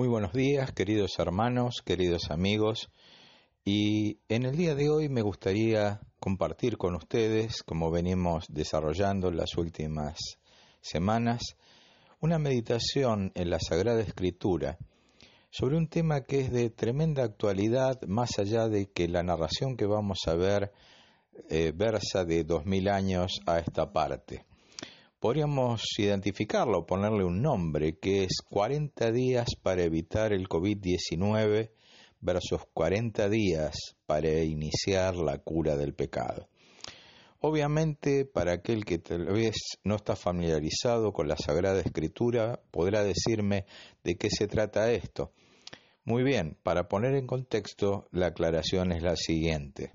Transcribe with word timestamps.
Muy 0.00 0.08
buenos 0.08 0.32
días, 0.32 0.72
queridos 0.72 1.18
hermanos, 1.18 1.82
queridos 1.84 2.30
amigos. 2.30 2.88
Y 3.66 4.16
en 4.30 4.46
el 4.46 4.56
día 4.56 4.74
de 4.74 4.88
hoy 4.88 5.10
me 5.10 5.20
gustaría 5.20 6.00
compartir 6.18 6.78
con 6.78 6.94
ustedes, 6.94 7.62
como 7.62 7.90
venimos 7.90 8.46
desarrollando 8.48 9.30
las 9.30 9.58
últimas 9.58 10.16
semanas, 10.80 11.42
una 12.18 12.38
meditación 12.38 13.30
en 13.34 13.50
la 13.50 13.60
Sagrada 13.60 14.00
Escritura 14.00 14.78
sobre 15.50 15.76
un 15.76 15.86
tema 15.86 16.22
que 16.22 16.40
es 16.40 16.50
de 16.50 16.70
tremenda 16.70 17.22
actualidad, 17.22 18.00
más 18.06 18.38
allá 18.38 18.68
de 18.68 18.86
que 18.86 19.06
la 19.06 19.22
narración 19.22 19.76
que 19.76 19.84
vamos 19.84 20.20
a 20.26 20.34
ver 20.34 20.72
eh, 21.50 21.72
versa 21.76 22.24
de 22.24 22.44
dos 22.44 22.64
mil 22.64 22.88
años 22.88 23.38
a 23.44 23.58
esta 23.58 23.92
parte 23.92 24.46
podríamos 25.20 25.82
identificarlo, 25.98 26.86
ponerle 26.86 27.24
un 27.24 27.42
nombre, 27.42 27.98
que 27.98 28.24
es 28.24 28.40
40 28.48 29.12
días 29.12 29.48
para 29.62 29.84
evitar 29.84 30.32
el 30.32 30.48
COVID-19 30.48 31.70
versus 32.20 32.62
40 32.72 33.28
días 33.28 33.96
para 34.06 34.42
iniciar 34.42 35.16
la 35.16 35.38
cura 35.38 35.76
del 35.76 35.94
pecado. 35.94 36.48
Obviamente, 37.42 38.24
para 38.24 38.52
aquel 38.52 38.84
que 38.84 38.98
tal 38.98 39.26
vez 39.26 39.56
no 39.84 39.96
está 39.96 40.16
familiarizado 40.16 41.12
con 41.12 41.28
la 41.28 41.36
Sagrada 41.36 41.80
Escritura, 41.80 42.60
podrá 42.70 43.02
decirme 43.02 43.66
de 44.02 44.16
qué 44.16 44.28
se 44.30 44.46
trata 44.46 44.90
esto. 44.90 45.32
Muy 46.04 46.22
bien, 46.22 46.56
para 46.62 46.88
poner 46.88 47.14
en 47.14 47.26
contexto, 47.26 48.08
la 48.10 48.28
aclaración 48.28 48.92
es 48.92 49.02
la 49.02 49.16
siguiente. 49.16 49.92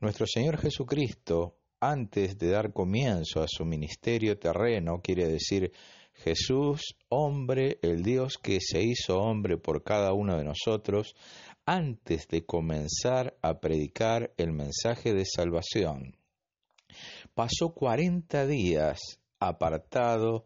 Nuestro 0.00 0.26
Señor 0.26 0.58
Jesucristo 0.58 1.56
antes 1.90 2.38
de 2.38 2.50
dar 2.50 2.72
comienzo 2.72 3.42
a 3.42 3.46
su 3.48 3.64
ministerio 3.64 4.38
terreno, 4.38 5.00
quiere 5.02 5.28
decir 5.28 5.72
Jesús, 6.14 6.96
hombre, 7.08 7.78
el 7.82 8.02
Dios 8.02 8.38
que 8.38 8.58
se 8.60 8.82
hizo 8.82 9.18
hombre 9.18 9.58
por 9.58 9.82
cada 9.82 10.12
uno 10.12 10.38
de 10.38 10.44
nosotros, 10.44 11.14
antes 11.66 12.28
de 12.28 12.46
comenzar 12.46 13.36
a 13.42 13.60
predicar 13.60 14.32
el 14.36 14.52
mensaje 14.52 15.12
de 15.12 15.24
salvación. 15.26 16.16
Pasó 17.34 17.74
cuarenta 17.74 18.46
días 18.46 19.20
apartado 19.40 20.44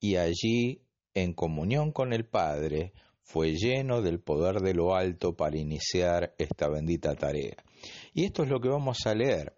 y 0.00 0.16
allí, 0.16 0.82
en 1.14 1.34
comunión 1.34 1.90
con 1.92 2.12
el 2.12 2.24
Padre, 2.24 2.92
fue 3.20 3.52
lleno 3.52 4.00
del 4.00 4.20
poder 4.20 4.60
de 4.60 4.72
lo 4.72 4.94
alto 4.94 5.36
para 5.36 5.58
iniciar 5.58 6.34
esta 6.38 6.68
bendita 6.68 7.14
tarea. 7.14 7.56
Y 8.14 8.24
esto 8.24 8.44
es 8.44 8.48
lo 8.48 8.60
que 8.60 8.68
vamos 8.68 8.98
a 9.04 9.14
leer. 9.14 9.54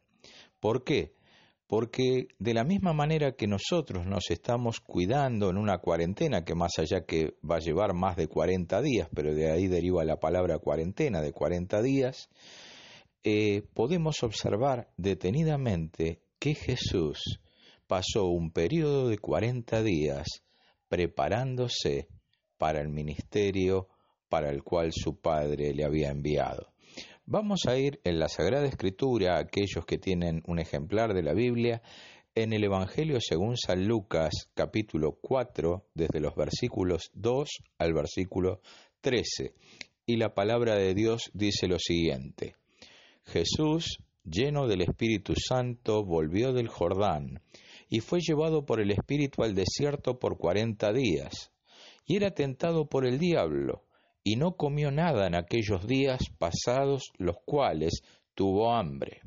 ¿Por 0.59 0.83
qué? 0.83 1.20
Porque 1.71 2.27
de 2.41 2.53
la 2.53 2.65
misma 2.65 2.93
manera 2.93 3.37
que 3.37 3.47
nosotros 3.47 4.05
nos 4.05 4.29
estamos 4.33 4.81
cuidando 4.81 5.51
en 5.51 5.57
una 5.57 5.79
cuarentena, 5.79 6.45
que 6.45 6.57
más 6.57 6.73
allá 6.81 7.05
que 7.07 7.37
va 7.49 7.59
a 7.59 7.61
llevar 7.61 7.95
más 7.95 8.17
de 8.17 8.27
40 8.27 8.83
días, 8.83 9.09
pero 9.15 9.33
de 9.33 9.53
ahí 9.53 9.69
deriva 9.69 10.05
la 10.05 10.19
palabra 10.19 10.59
cuarentena 10.59 11.23
de 11.23 11.33
40 11.33 11.81
días, 11.81 12.29
eh, 13.23 13.63
podemos 13.73 14.25
observar 14.25 14.91
detenidamente 14.97 16.23
que 16.41 16.57
Jesús 16.57 17.41
pasó 17.87 18.27
un 18.27 18.51
periodo 18.51 19.09
de 19.09 19.19
40 19.19 19.85
días 19.85 20.27
preparándose 20.89 22.09
para 22.59 22.81
el 22.81 22.89
ministerio 22.89 23.87
para 24.29 24.51
el 24.51 24.65
cual 24.65 24.91
su 24.93 25.21
Padre 25.21 25.73
le 25.73 25.85
había 25.85 26.11
enviado. 26.11 26.73
Vamos 27.33 27.61
a 27.69 27.79
ir 27.79 28.01
en 28.03 28.19
la 28.19 28.27
Sagrada 28.27 28.67
Escritura, 28.67 29.39
aquellos 29.39 29.87
que 29.87 29.99
tienen 29.99 30.43
un 30.49 30.59
ejemplar 30.59 31.15
de 31.15 31.23
la 31.23 31.33
Biblia, 31.33 31.81
en 32.35 32.53
el 32.53 32.65
Evangelio 32.65 33.19
según 33.21 33.57
San 33.57 33.87
Lucas, 33.87 34.51
capítulo 34.53 35.17
4, 35.21 35.87
desde 35.95 36.19
los 36.19 36.35
versículos 36.35 37.13
2 37.15 37.49
al 37.79 37.95
versículo 37.95 38.63
13. 39.03 39.55
Y 40.07 40.17
la 40.17 40.35
palabra 40.35 40.75
de 40.75 40.93
Dios 40.93 41.31
dice 41.33 41.69
lo 41.69 41.79
siguiente. 41.79 42.57
Jesús, 43.23 43.99
lleno 44.25 44.67
del 44.67 44.81
Espíritu 44.81 45.35
Santo, 45.37 46.05
volvió 46.05 46.53
del 46.53 46.67
Jordán 46.67 47.45
y 47.89 48.01
fue 48.01 48.19
llevado 48.19 48.67
por 48.67 48.81
el 48.81 48.91
Espíritu 48.91 49.45
al 49.45 49.55
desierto 49.55 50.19
por 50.19 50.37
cuarenta 50.37 50.93
días, 50.93 51.53
y 52.05 52.17
era 52.17 52.33
tentado 52.33 52.89
por 52.89 53.07
el 53.07 53.21
diablo 53.21 53.85
y 54.31 54.37
no 54.37 54.53
comió 54.53 54.93
nada 54.93 55.27
en 55.27 55.35
aquellos 55.35 55.89
días 55.89 56.21
pasados 56.39 57.11
los 57.19 57.39
cuales 57.45 58.05
tuvo 58.37 58.73
hambre. 58.73 59.23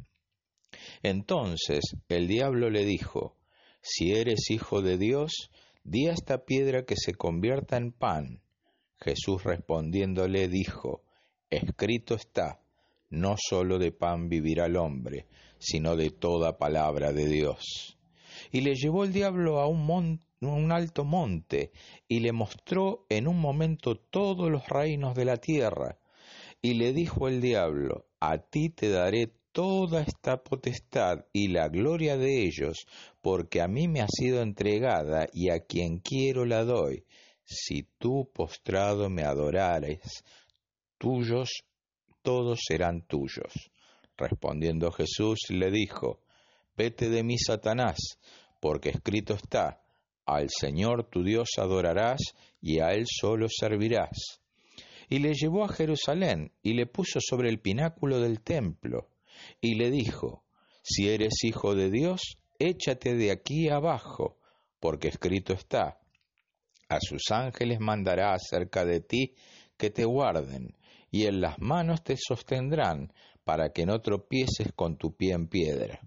Entonces 1.02 1.98
el 2.08 2.30
diablo 2.30 2.70
le 2.70 2.86
dijo, 2.86 3.36
Si 3.82 4.14
eres 4.14 4.50
hijo 4.50 4.82
de 4.82 4.98
Dios, 4.98 5.52
di 5.84 6.08
a 6.08 6.14
esta 6.14 6.46
piedra 6.46 6.86
que 6.86 6.96
se 6.96 7.16
convierta 7.16 7.76
en 7.76 7.92
pan. 7.92 8.40
Jesús 8.98 9.44
respondiéndole 9.44 10.48
dijo, 10.48 11.04
Escrito 11.50 12.16
está, 12.16 12.62
no 13.10 13.36
sólo 13.38 13.80
de 13.80 13.92
pan 13.92 14.30
vivirá 14.30 14.68
el 14.68 14.78
hombre, 14.78 15.28
sino 15.60 15.98
de 15.98 16.12
toda 16.12 16.58
palabra 16.58 17.12
de 17.12 17.28
Dios. 17.28 17.98
Y 18.54 18.62
le 18.62 18.74
llevó 18.76 19.04
el 19.04 19.12
diablo 19.12 19.60
a 19.60 19.68
un 19.68 19.86
monte 19.86 20.33
un 20.46 20.72
alto 20.72 21.04
monte 21.04 21.72
y 22.08 22.20
le 22.20 22.32
mostró 22.32 23.06
en 23.10 23.28
un 23.28 23.40
momento 23.40 23.96
todos 23.96 24.50
los 24.50 24.68
reinos 24.68 25.16
de 25.16 25.26
la 25.26 25.38
tierra. 25.38 26.00
Y 26.62 26.76
le 26.76 26.94
dijo 26.94 27.28
el 27.28 27.42
diablo, 27.42 28.08
a 28.20 28.38
ti 28.38 28.70
te 28.70 28.90
daré 28.90 29.34
toda 29.52 30.02
esta 30.02 30.44
potestad 30.44 31.26
y 31.32 31.50
la 31.50 31.70
gloria 31.70 32.18
de 32.18 32.44
ellos, 32.44 32.88
porque 33.22 33.62
a 33.62 33.68
mí 33.68 33.88
me 33.88 34.02
ha 34.02 34.08
sido 34.08 34.42
entregada 34.42 35.28
y 35.32 35.50
a 35.50 35.66
quien 35.66 36.00
quiero 36.00 36.46
la 36.46 36.64
doy. 36.64 37.06
Si 37.46 37.84
tú 37.98 38.32
postrado 38.34 39.10
me 39.10 39.24
adorares, 39.24 40.24
tuyos 40.98 41.64
todos 42.22 42.62
serán 42.68 43.06
tuyos. 43.06 43.72
Respondiendo 44.18 44.92
Jesús 44.92 45.40
le 45.50 45.70
dijo, 45.70 46.22
Vete 46.76 47.10
de 47.10 47.24
mí, 47.24 47.38
Satanás, 47.38 47.98
porque 48.60 48.90
escrito 48.90 49.36
está, 49.36 49.83
al 50.26 50.50
Señor 50.50 51.10
tu 51.10 51.24
Dios 51.24 51.50
adorarás 51.58 52.22
y 52.62 52.80
a 52.80 52.94
Él 52.94 53.06
solo 53.08 53.48
servirás. 53.50 54.42
Y 55.10 55.20
le 55.20 55.34
llevó 55.34 55.66
a 55.66 55.70
Jerusalén 55.70 56.52
y 56.62 56.74
le 56.74 56.86
puso 56.86 57.20
sobre 57.22 57.50
el 57.50 57.60
pináculo 57.60 58.20
del 58.20 58.42
templo 58.42 59.10
y 59.62 59.76
le 59.76 59.92
dijo, 59.92 60.44
Si 60.82 61.10
eres 61.10 61.44
hijo 61.44 61.76
de 61.76 61.90
Dios, 61.90 62.22
échate 62.60 63.16
de 63.16 63.32
aquí 63.32 63.70
abajo, 63.70 64.38
porque 64.80 65.10
escrito 65.10 65.54
está, 65.54 66.00
a 66.90 67.00
sus 67.00 67.32
ángeles 67.32 67.80
mandará 67.80 68.34
acerca 68.34 68.86
de 68.86 69.00
ti 69.00 69.36
que 69.78 69.90
te 69.90 70.06
guarden, 70.06 70.78
y 71.10 71.26
en 71.26 71.42
las 71.42 71.60
manos 71.60 72.04
te 72.04 72.16
sostendrán, 72.18 73.14
para 73.44 73.74
que 73.74 73.86
no 73.86 74.00
tropieces 74.00 74.72
con 74.74 74.98
tu 74.98 75.16
pie 75.16 75.34
en 75.34 75.48
piedra. 75.48 76.00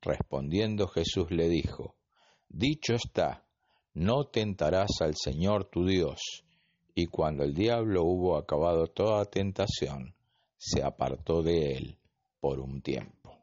Respondiendo 0.00 0.88
Jesús 0.88 1.30
le 1.30 1.48
dijo, 1.48 1.96
Dicho 2.48 2.94
está, 2.94 3.44
no 4.00 4.24
tentarás 4.24 5.02
al 5.02 5.14
Señor 5.14 5.66
tu 5.66 5.84
Dios. 5.84 6.42
Y 6.94 7.06
cuando 7.06 7.44
el 7.44 7.52
diablo 7.52 8.02
hubo 8.04 8.38
acabado 8.38 8.86
toda 8.86 9.26
tentación, 9.26 10.14
se 10.56 10.82
apartó 10.82 11.42
de 11.42 11.72
él 11.72 11.98
por 12.40 12.60
un 12.60 12.80
tiempo. 12.80 13.36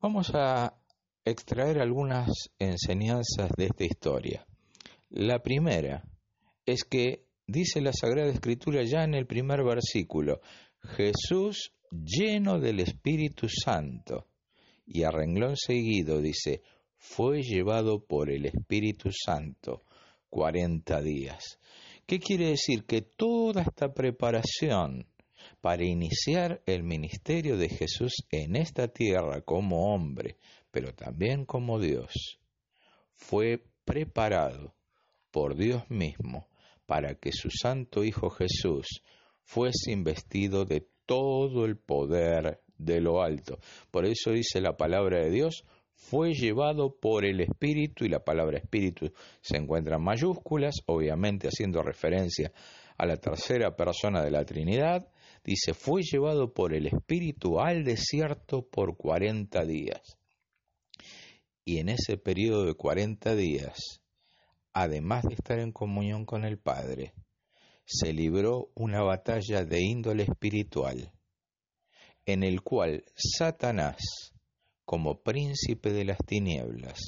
Vamos 0.00 0.30
a 0.34 0.74
extraer 1.22 1.80
algunas 1.80 2.30
enseñanzas 2.58 3.50
de 3.58 3.66
esta 3.66 3.84
historia. 3.84 4.46
La 5.10 5.42
primera 5.42 6.02
es 6.64 6.84
que 6.84 7.26
dice 7.46 7.82
la 7.82 7.92
Sagrada 7.92 8.30
Escritura 8.30 8.84
ya 8.84 9.04
en 9.04 9.12
el 9.12 9.26
primer 9.26 9.62
versículo, 9.62 10.40
Jesús 10.80 11.74
lleno 11.90 12.58
del 12.58 12.80
Espíritu 12.80 13.48
Santo. 13.50 14.28
Y 14.86 15.02
a 15.02 15.10
renglón 15.10 15.56
seguido 15.56 16.22
dice, 16.22 16.62
fue 17.08 17.42
llevado 17.42 18.04
por 18.04 18.30
el 18.30 18.46
Espíritu 18.46 19.10
Santo 19.12 19.84
cuarenta 20.28 21.00
días. 21.00 21.58
¿Qué 22.04 22.18
quiere 22.18 22.48
decir? 22.48 22.84
Que 22.84 23.00
toda 23.00 23.62
esta 23.62 23.94
preparación 23.94 25.06
para 25.60 25.84
iniciar 25.84 26.62
el 26.66 26.82
ministerio 26.82 27.56
de 27.56 27.68
Jesús 27.68 28.12
en 28.30 28.56
esta 28.56 28.88
tierra 28.88 29.40
como 29.40 29.94
hombre, 29.94 30.36
pero 30.70 30.92
también 30.92 31.46
como 31.46 31.78
Dios, 31.78 32.12
fue 33.14 33.64
preparado 33.84 34.74
por 35.30 35.56
Dios 35.56 35.88
mismo 35.88 36.48
para 36.86 37.14
que 37.14 37.30
su 37.32 37.50
Santo 37.50 38.04
Hijo 38.04 38.30
Jesús 38.30 38.86
fuese 39.42 39.92
investido 39.92 40.64
de 40.64 40.86
todo 41.06 41.64
el 41.64 41.78
poder 41.78 42.60
de 42.76 43.00
lo 43.00 43.22
alto. 43.22 43.58
Por 43.90 44.04
eso 44.06 44.32
dice 44.32 44.60
la 44.60 44.76
palabra 44.76 45.20
de 45.20 45.30
Dios, 45.30 45.64
fue 45.96 46.34
llevado 46.34 46.94
por 46.94 47.24
el 47.24 47.40
Espíritu, 47.40 48.04
y 48.04 48.08
la 48.08 48.24
palabra 48.24 48.58
Espíritu 48.58 49.12
se 49.40 49.56
encuentra 49.56 49.96
en 49.96 50.04
mayúsculas, 50.04 50.76
obviamente 50.86 51.48
haciendo 51.48 51.82
referencia 51.82 52.52
a 52.96 53.06
la 53.06 53.16
tercera 53.16 53.74
persona 53.74 54.22
de 54.22 54.30
la 54.30 54.44
Trinidad, 54.44 55.08
dice, 55.42 55.74
fue 55.74 56.02
llevado 56.02 56.52
por 56.52 56.74
el 56.74 56.86
Espíritu 56.86 57.58
al 57.60 57.82
desierto 57.82 58.66
por 58.68 58.96
cuarenta 58.96 59.64
días. 59.64 60.16
Y 61.64 61.78
en 61.78 61.88
ese 61.88 62.16
periodo 62.16 62.64
de 62.64 62.74
cuarenta 62.74 63.34
días, 63.34 64.00
además 64.72 65.24
de 65.24 65.34
estar 65.34 65.58
en 65.58 65.72
comunión 65.72 66.24
con 66.24 66.44
el 66.44 66.58
Padre, 66.58 67.14
se 67.84 68.12
libró 68.12 68.70
una 68.74 69.02
batalla 69.02 69.64
de 69.64 69.80
índole 69.80 70.24
espiritual, 70.24 71.12
en 72.24 72.42
el 72.42 72.62
cual 72.62 73.04
Satanás, 73.14 74.35
como 74.86 75.20
príncipe 75.20 75.92
de 75.92 76.06
las 76.06 76.18
tinieblas, 76.18 76.98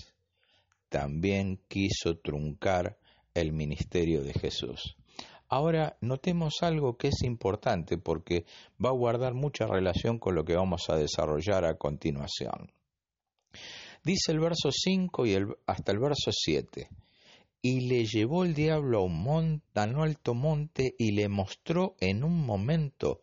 también 0.91 1.59
quiso 1.69 2.19
truncar 2.19 2.99
el 3.33 3.53
ministerio 3.53 4.23
de 4.23 4.35
Jesús. 4.35 4.97
Ahora 5.49 5.97
notemos 6.03 6.57
algo 6.61 6.99
que 6.99 7.09
es 7.09 7.23
importante 7.23 7.97
porque 7.97 8.45
va 8.85 8.91
a 8.91 8.93
guardar 8.93 9.33
mucha 9.33 9.67
relación 9.67 10.19
con 10.19 10.35
lo 10.35 10.45
que 10.45 10.57
vamos 10.57 10.91
a 10.91 10.97
desarrollar 10.97 11.65
a 11.65 11.79
continuación. 11.79 12.71
Dice 14.05 14.33
el 14.33 14.41
verso 14.41 14.71
5 14.71 15.27
y 15.27 15.37
hasta 15.67 15.93
el 15.93 15.99
verso 15.99 16.31
7 16.33 16.91
y 17.63 17.89
le 17.89 18.05
llevó 18.05 18.45
el 18.45 18.55
diablo 18.55 18.99
a 18.99 19.05
un, 19.05 19.23
monte, 19.23 19.65
alto 19.75 20.35
monte 20.35 20.95
y 20.99 21.13
le 21.13 21.29
mostró 21.29 21.97
en 22.01 22.25
un 22.25 22.45
momento 22.45 23.21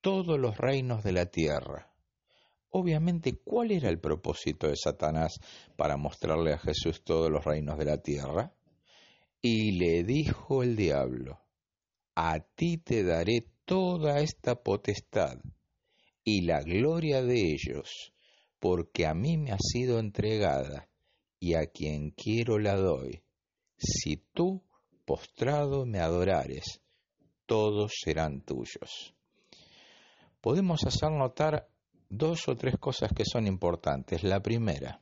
todos 0.00 0.38
los 0.38 0.56
reinos 0.56 1.04
de 1.04 1.12
la 1.12 1.26
tierra. 1.26 1.88
Obviamente, 2.70 3.40
¿cuál 3.42 3.70
era 3.70 3.88
el 3.88 3.98
propósito 3.98 4.68
de 4.68 4.76
Satanás 4.76 5.40
para 5.76 5.96
mostrarle 5.96 6.52
a 6.52 6.58
Jesús 6.58 7.02
todos 7.02 7.30
los 7.30 7.44
reinos 7.44 7.78
de 7.78 7.84
la 7.84 7.98
tierra? 7.98 8.52
Y 9.40 9.78
le 9.78 10.04
dijo 10.04 10.62
el 10.62 10.76
diablo, 10.76 11.40
a 12.14 12.40
ti 12.40 12.78
te 12.78 13.04
daré 13.04 13.46
toda 13.64 14.20
esta 14.20 14.62
potestad 14.62 15.38
y 16.24 16.42
la 16.42 16.60
gloria 16.62 17.22
de 17.22 17.52
ellos, 17.52 18.12
porque 18.58 19.06
a 19.06 19.14
mí 19.14 19.38
me 19.38 19.52
ha 19.52 19.58
sido 19.58 19.98
entregada, 19.98 20.88
y 21.40 21.54
a 21.54 21.66
quien 21.68 22.10
quiero 22.10 22.58
la 22.58 22.74
doy 22.74 23.22
si 23.78 24.16
tú 24.32 24.64
postrado 25.04 25.86
me 25.86 26.00
adorares, 26.00 26.82
todos 27.46 27.92
serán 28.02 28.42
tuyos. 28.42 29.14
Podemos 30.40 30.84
hacer 30.84 31.10
notar 31.10 31.67
dos 32.08 32.48
o 32.48 32.56
tres 32.56 32.76
cosas 32.78 33.12
que 33.12 33.24
son 33.24 33.46
importantes. 33.46 34.22
La 34.22 34.40
primera, 34.40 35.00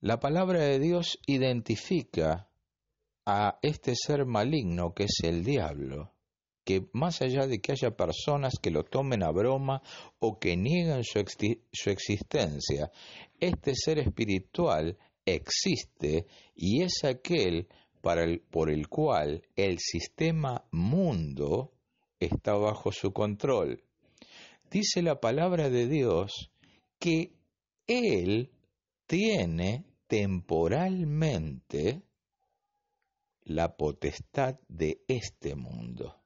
la 0.00 0.18
palabra 0.18 0.60
de 0.60 0.78
Dios 0.78 1.18
identifica 1.26 2.48
a 3.24 3.58
este 3.62 3.94
ser 3.94 4.26
maligno 4.26 4.94
que 4.94 5.04
es 5.04 5.20
el 5.22 5.44
diablo, 5.44 6.12
que 6.64 6.88
más 6.92 7.22
allá 7.22 7.46
de 7.46 7.60
que 7.60 7.72
haya 7.72 7.96
personas 7.96 8.54
que 8.60 8.70
lo 8.70 8.84
tomen 8.84 9.22
a 9.22 9.30
broma 9.30 9.82
o 10.18 10.38
que 10.38 10.56
niegan 10.56 11.04
su, 11.04 11.24
su 11.72 11.90
existencia, 11.90 12.90
este 13.38 13.74
ser 13.74 13.98
espiritual 13.98 14.98
existe 15.24 16.26
y 16.54 16.82
es 16.82 17.04
aquel 17.04 17.68
para 18.00 18.24
el, 18.24 18.40
por 18.40 18.70
el 18.70 18.88
cual 18.88 19.42
el 19.54 19.78
sistema 19.78 20.64
mundo 20.72 21.72
está 22.18 22.54
bajo 22.54 22.90
su 22.92 23.12
control. 23.12 23.84
Dice 24.72 25.02
la 25.02 25.20
palabra 25.20 25.68
de 25.68 25.86
Dios 25.86 26.50
que 26.98 27.34
Él 27.86 28.50
tiene 29.06 29.84
temporalmente 30.06 32.00
la 33.42 33.76
potestad 33.76 34.58
de 34.68 35.02
este 35.08 35.56
mundo. 35.56 36.22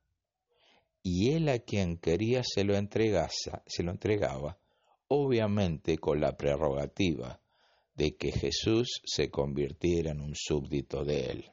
Y 1.03 1.33
Él 1.33 1.49
a 1.49 1.59
quien 1.59 1.97
quería 1.97 2.45
se 2.45 2.63
lo, 2.63 2.77
entregaba, 2.77 4.61
obviamente 5.09 5.99
con 5.99 6.21
la 6.21 6.37
prerrogativa 6.37 7.41
de 7.97 8.17
que 8.17 8.31
Jesús 8.31 9.01
se 9.05 9.29
convirtiera 9.29 10.13
en 10.13 10.21
un 10.21 10.37
súbdito 10.37 11.05
de 11.05 11.31
él. 11.33 11.53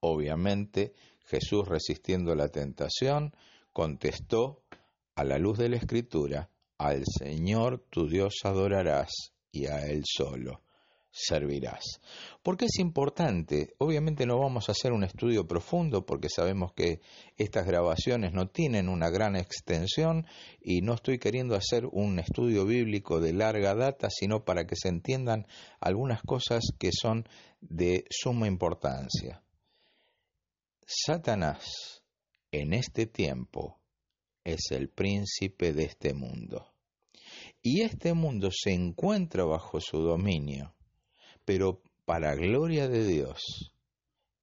Obviamente, 0.00 0.92
Jesús 1.24 1.68
resistiendo 1.68 2.34
la 2.34 2.48
tentación, 2.48 3.32
contestó 3.72 4.64
a 5.18 5.24
la 5.24 5.36
luz 5.36 5.58
de 5.58 5.68
la 5.68 5.76
Escritura, 5.76 6.48
al 6.78 7.02
Señor 7.04 7.84
tu 7.90 8.08
Dios 8.08 8.34
adorarás 8.44 9.32
y 9.50 9.66
a 9.66 9.84
Él 9.84 10.04
solo 10.06 10.62
servirás. 11.10 12.00
¿Por 12.44 12.56
qué 12.56 12.66
es 12.66 12.78
importante? 12.78 13.74
Obviamente 13.78 14.26
no 14.26 14.38
vamos 14.38 14.68
a 14.68 14.72
hacer 14.72 14.92
un 14.92 15.02
estudio 15.02 15.48
profundo 15.48 16.06
porque 16.06 16.28
sabemos 16.28 16.72
que 16.72 17.00
estas 17.36 17.66
grabaciones 17.66 18.32
no 18.32 18.46
tienen 18.46 18.88
una 18.88 19.10
gran 19.10 19.34
extensión 19.34 20.24
y 20.60 20.82
no 20.82 20.94
estoy 20.94 21.18
queriendo 21.18 21.56
hacer 21.56 21.86
un 21.90 22.20
estudio 22.20 22.64
bíblico 22.64 23.18
de 23.18 23.32
larga 23.32 23.74
data, 23.74 24.10
sino 24.10 24.44
para 24.44 24.68
que 24.68 24.76
se 24.76 24.88
entiendan 24.88 25.48
algunas 25.80 26.22
cosas 26.22 26.62
que 26.78 26.90
son 26.92 27.28
de 27.60 28.04
suma 28.08 28.46
importancia. 28.46 29.42
Satanás 30.86 32.04
en 32.52 32.72
este 32.72 33.06
tiempo 33.06 33.77
es 34.44 34.70
el 34.70 34.88
príncipe 34.88 35.72
de 35.72 35.84
este 35.84 36.14
mundo. 36.14 36.72
Y 37.62 37.82
este 37.82 38.14
mundo 38.14 38.50
se 38.52 38.72
encuentra 38.72 39.44
bajo 39.44 39.80
su 39.80 39.98
dominio 39.98 40.74
pero 41.48 41.80
para 42.04 42.34
gloria 42.34 42.88
de 42.88 43.06
Dios, 43.06 43.72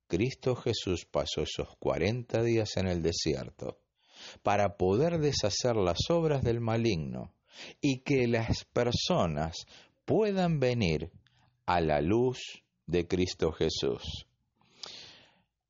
Cristo 0.08 0.56
Jesús 0.56 1.06
pasó 1.06 1.44
esos 1.44 1.76
cuarenta 1.78 2.42
días 2.42 2.78
en 2.78 2.88
el 2.88 3.04
desierto 3.04 3.78
para 4.42 4.76
poder 4.76 5.20
deshacer 5.20 5.76
las 5.76 6.00
obras 6.10 6.42
del 6.42 6.62
maligno 6.62 7.32
y 7.80 8.00
que 8.00 8.28
las 8.28 8.66
personas 8.66 9.68
puedan 10.04 10.60
venir 10.60 11.12
a 11.68 11.80
la 11.80 12.02
luz 12.02 12.40
de 12.88 13.08
Cristo 13.08 13.52
Jesús. 13.52 14.26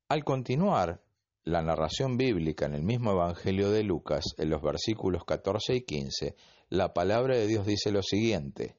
Al 0.08 0.24
continuar 0.24 1.02
la 1.46 1.62
narración 1.62 2.16
bíblica 2.16 2.66
en 2.66 2.74
el 2.74 2.82
mismo 2.82 3.12
Evangelio 3.12 3.70
de 3.70 3.84
Lucas, 3.84 4.24
en 4.36 4.50
los 4.50 4.60
versículos 4.60 5.24
14 5.24 5.76
y 5.76 5.82
15, 5.82 6.34
la 6.70 6.92
palabra 6.92 7.36
de 7.38 7.46
Dios 7.46 7.64
dice 7.64 7.92
lo 7.92 8.02
siguiente, 8.02 8.74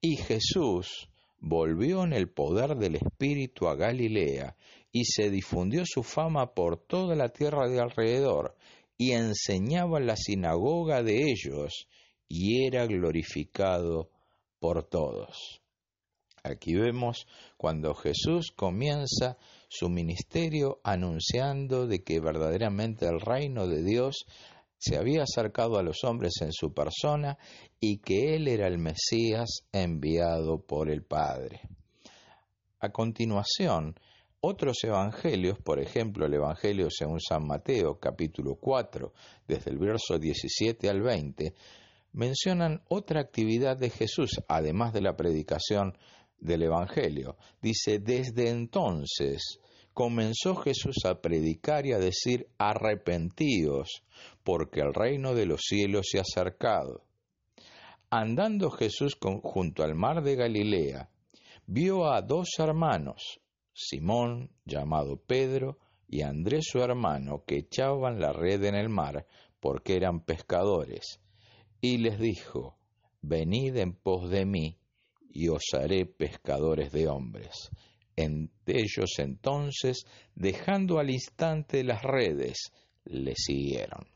y 0.00 0.16
Jesús, 0.16 1.10
volvió 1.40 2.04
en 2.04 2.14
el 2.14 2.30
poder 2.30 2.76
del 2.76 2.96
Espíritu 2.96 3.68
a 3.68 3.76
Galilea, 3.76 4.56
y 4.90 5.04
se 5.04 5.30
difundió 5.30 5.82
su 5.84 6.02
fama 6.02 6.54
por 6.54 6.78
toda 6.78 7.14
la 7.16 7.28
tierra 7.28 7.68
de 7.68 7.80
alrededor, 7.80 8.56
y 8.96 9.12
enseñaba 9.12 9.98
en 9.98 10.06
la 10.06 10.16
sinagoga 10.16 11.02
de 11.02 11.30
ellos, 11.30 11.86
y 12.28 12.64
era 12.66 12.86
glorificado 12.86 14.08
por 14.58 14.84
todos. 14.84 15.60
Aquí 16.42 16.74
vemos 16.74 17.26
cuando 17.58 17.94
Jesús 17.94 18.52
comienza 18.56 19.36
su 19.68 19.88
ministerio 19.88 20.80
anunciando 20.84 21.86
de 21.86 22.02
que 22.02 22.20
verdaderamente 22.20 23.06
el 23.06 23.20
reino 23.20 23.66
de 23.66 23.82
Dios 23.82 24.26
se 24.78 24.96
había 24.96 25.22
acercado 25.22 25.78
a 25.78 25.82
los 25.82 26.04
hombres 26.04 26.34
en 26.42 26.52
su 26.52 26.72
persona 26.72 27.38
y 27.80 27.98
que 27.98 28.36
él 28.36 28.48
era 28.48 28.66
el 28.66 28.78
Mesías 28.78 29.64
enviado 29.72 30.60
por 30.60 30.90
el 30.90 31.02
Padre. 31.02 31.60
A 32.80 32.90
continuación, 32.90 33.98
otros 34.40 34.84
evangelios, 34.84 35.58
por 35.58 35.80
ejemplo 35.80 36.26
el 36.26 36.34
Evangelio 36.34 36.88
según 36.90 37.20
San 37.20 37.46
Mateo 37.46 37.98
capítulo 37.98 38.56
4, 38.56 39.12
desde 39.48 39.70
el 39.70 39.78
verso 39.78 40.18
17 40.18 40.88
al 40.88 41.02
20, 41.02 41.54
mencionan 42.12 42.82
otra 42.88 43.20
actividad 43.20 43.76
de 43.76 43.90
Jesús, 43.90 44.40
además 44.46 44.92
de 44.92 45.00
la 45.00 45.16
predicación 45.16 45.96
del 46.38 46.62
Evangelio. 46.62 47.36
Dice, 47.60 47.98
desde 47.98 48.50
entonces 48.50 49.58
comenzó 49.96 50.54
Jesús 50.56 51.06
a 51.06 51.22
predicar 51.22 51.86
y 51.86 51.94
a 51.94 51.98
decir, 51.98 52.50
arrepentíos, 52.58 54.02
porque 54.44 54.80
el 54.80 54.92
reino 54.92 55.34
de 55.34 55.46
los 55.46 55.62
cielos 55.62 56.08
se 56.10 56.18
ha 56.18 56.20
acercado. 56.20 57.06
Andando 58.10 58.70
Jesús 58.70 59.16
junto 59.42 59.82
al 59.82 59.94
mar 59.94 60.22
de 60.22 60.36
Galilea, 60.36 61.08
vio 61.66 62.12
a 62.12 62.20
dos 62.20 62.50
hermanos, 62.58 63.40
Simón, 63.72 64.50
llamado 64.66 65.16
Pedro, 65.16 65.78
y 66.06 66.20
Andrés 66.20 66.66
su 66.70 66.80
hermano, 66.80 67.44
que 67.46 67.56
echaban 67.56 68.20
la 68.20 68.34
red 68.34 68.64
en 68.64 68.74
el 68.74 68.90
mar, 68.90 69.26
porque 69.60 69.96
eran 69.96 70.20
pescadores, 70.20 71.22
y 71.80 71.96
les 71.96 72.18
dijo, 72.18 72.76
Venid 73.22 73.74
en 73.78 73.94
pos 73.94 74.28
de 74.28 74.44
mí, 74.44 74.76
y 75.30 75.48
os 75.48 75.62
haré 75.72 76.04
pescadores 76.04 76.92
de 76.92 77.08
hombres. 77.08 77.70
En 78.16 78.50
ellos 78.66 79.10
entonces, 79.18 80.06
dejando 80.34 80.98
al 80.98 81.10
instante 81.10 81.84
las 81.84 82.02
redes, 82.02 82.72
le 83.04 83.34
siguieron. 83.36 84.06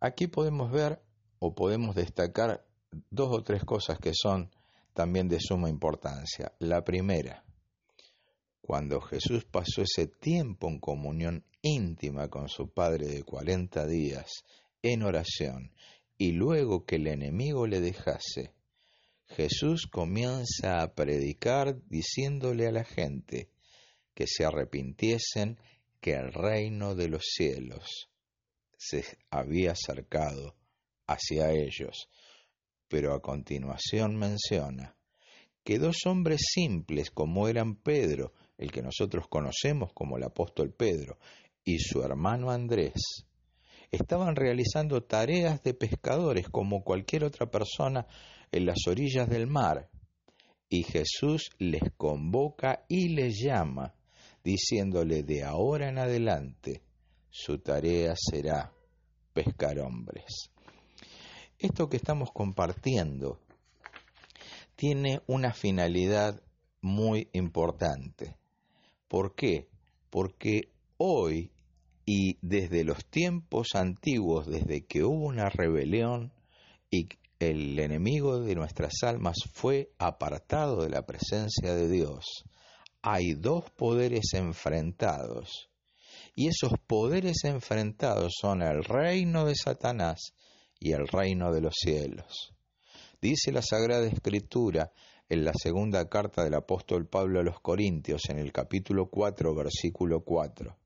Aquí 0.00 0.26
podemos 0.26 0.70
ver 0.70 1.00
o 1.38 1.54
podemos 1.54 1.94
destacar 1.94 2.64
dos 3.10 3.28
o 3.32 3.42
tres 3.42 3.64
cosas 3.64 3.98
que 3.98 4.12
son 4.14 4.50
también 4.92 5.28
de 5.28 5.40
suma 5.40 5.70
importancia. 5.70 6.52
La 6.58 6.84
primera, 6.84 7.44
cuando 8.60 9.00
Jesús 9.00 9.44
pasó 9.44 9.82
ese 9.82 10.06
tiempo 10.06 10.68
en 10.68 10.78
comunión 10.78 11.44
íntima 11.62 12.28
con 12.28 12.48
su 12.48 12.68
Padre 12.68 13.06
de 13.08 13.22
cuarenta 13.22 13.86
días 13.86 14.44
en 14.82 15.02
oración 15.02 15.72
y 16.18 16.32
luego 16.32 16.84
que 16.84 16.96
el 16.96 17.06
enemigo 17.06 17.66
le 17.66 17.80
dejase, 17.80 18.52
Jesús 19.28 19.86
comienza 19.86 20.82
a 20.82 20.94
predicar 20.94 21.80
diciéndole 21.88 22.66
a 22.66 22.72
la 22.72 22.84
gente 22.84 23.50
que 24.14 24.26
se 24.26 24.44
arrepintiesen 24.44 25.58
que 26.00 26.14
el 26.14 26.32
reino 26.32 26.94
de 26.94 27.08
los 27.08 27.24
cielos 27.24 28.10
se 28.76 29.04
había 29.30 29.72
acercado 29.72 30.56
hacia 31.06 31.52
ellos. 31.52 32.08
Pero 32.88 33.14
a 33.14 33.22
continuación 33.22 34.16
menciona 34.16 34.96
que 35.64 35.78
dos 35.78 35.98
hombres 36.06 36.40
simples 36.52 37.10
como 37.10 37.48
eran 37.48 37.76
Pedro, 37.76 38.34
el 38.58 38.70
que 38.72 38.82
nosotros 38.82 39.28
conocemos 39.28 39.92
como 39.94 40.16
el 40.16 40.24
apóstol 40.24 40.72
Pedro, 40.72 41.18
y 41.64 41.78
su 41.78 42.02
hermano 42.02 42.50
Andrés, 42.50 43.24
estaban 43.92 44.34
realizando 44.34 45.02
tareas 45.02 45.62
de 45.62 45.74
pescadores 45.74 46.48
como 46.48 46.82
cualquier 46.82 47.24
otra 47.24 47.50
persona 47.50 48.06
en 48.50 48.66
las 48.66 48.78
orillas 48.88 49.28
del 49.28 49.46
mar. 49.46 49.90
Y 50.68 50.82
Jesús 50.82 51.50
les 51.58 51.82
convoca 51.98 52.84
y 52.88 53.10
les 53.10 53.38
llama, 53.38 53.94
diciéndole 54.42 55.22
de 55.22 55.44
ahora 55.44 55.90
en 55.90 55.98
adelante, 55.98 56.82
su 57.30 57.58
tarea 57.58 58.14
será 58.16 58.72
pescar 59.34 59.78
hombres. 59.78 60.50
Esto 61.58 61.88
que 61.88 61.98
estamos 61.98 62.30
compartiendo 62.32 63.38
tiene 64.74 65.20
una 65.26 65.52
finalidad 65.52 66.42
muy 66.80 67.28
importante. 67.34 68.36
¿Por 69.06 69.34
qué? 69.34 69.68
Porque 70.08 70.70
hoy 70.96 71.52
y 72.14 72.36
desde 72.42 72.84
los 72.84 73.06
tiempos 73.06 73.68
antiguos, 73.72 74.46
desde 74.46 74.84
que 74.84 75.02
hubo 75.02 75.24
una 75.24 75.48
rebelión 75.48 76.30
y 76.90 77.08
el 77.38 77.78
enemigo 77.78 78.38
de 78.38 78.54
nuestras 78.54 79.02
almas 79.02 79.36
fue 79.54 79.92
apartado 79.96 80.82
de 80.82 80.90
la 80.90 81.06
presencia 81.06 81.74
de 81.74 81.88
Dios, 81.88 82.44
hay 83.00 83.32
dos 83.32 83.70
poderes 83.70 84.34
enfrentados. 84.34 85.70
Y 86.34 86.48
esos 86.48 86.72
poderes 86.86 87.44
enfrentados 87.44 88.34
son 88.38 88.60
el 88.60 88.84
reino 88.84 89.46
de 89.46 89.54
Satanás 89.54 90.34
y 90.78 90.92
el 90.92 91.08
reino 91.08 91.50
de 91.50 91.62
los 91.62 91.72
cielos. 91.74 92.52
Dice 93.22 93.52
la 93.52 93.62
Sagrada 93.62 94.06
Escritura 94.06 94.92
en 95.30 95.46
la 95.46 95.52
segunda 95.54 96.10
carta 96.10 96.44
del 96.44 96.54
apóstol 96.54 97.06
Pablo 97.06 97.40
a 97.40 97.42
los 97.42 97.58
Corintios, 97.60 98.28
en 98.28 98.38
el 98.38 98.52
capítulo 98.52 99.08
4, 99.08 99.54
versículo 99.54 100.20
4 100.20 100.81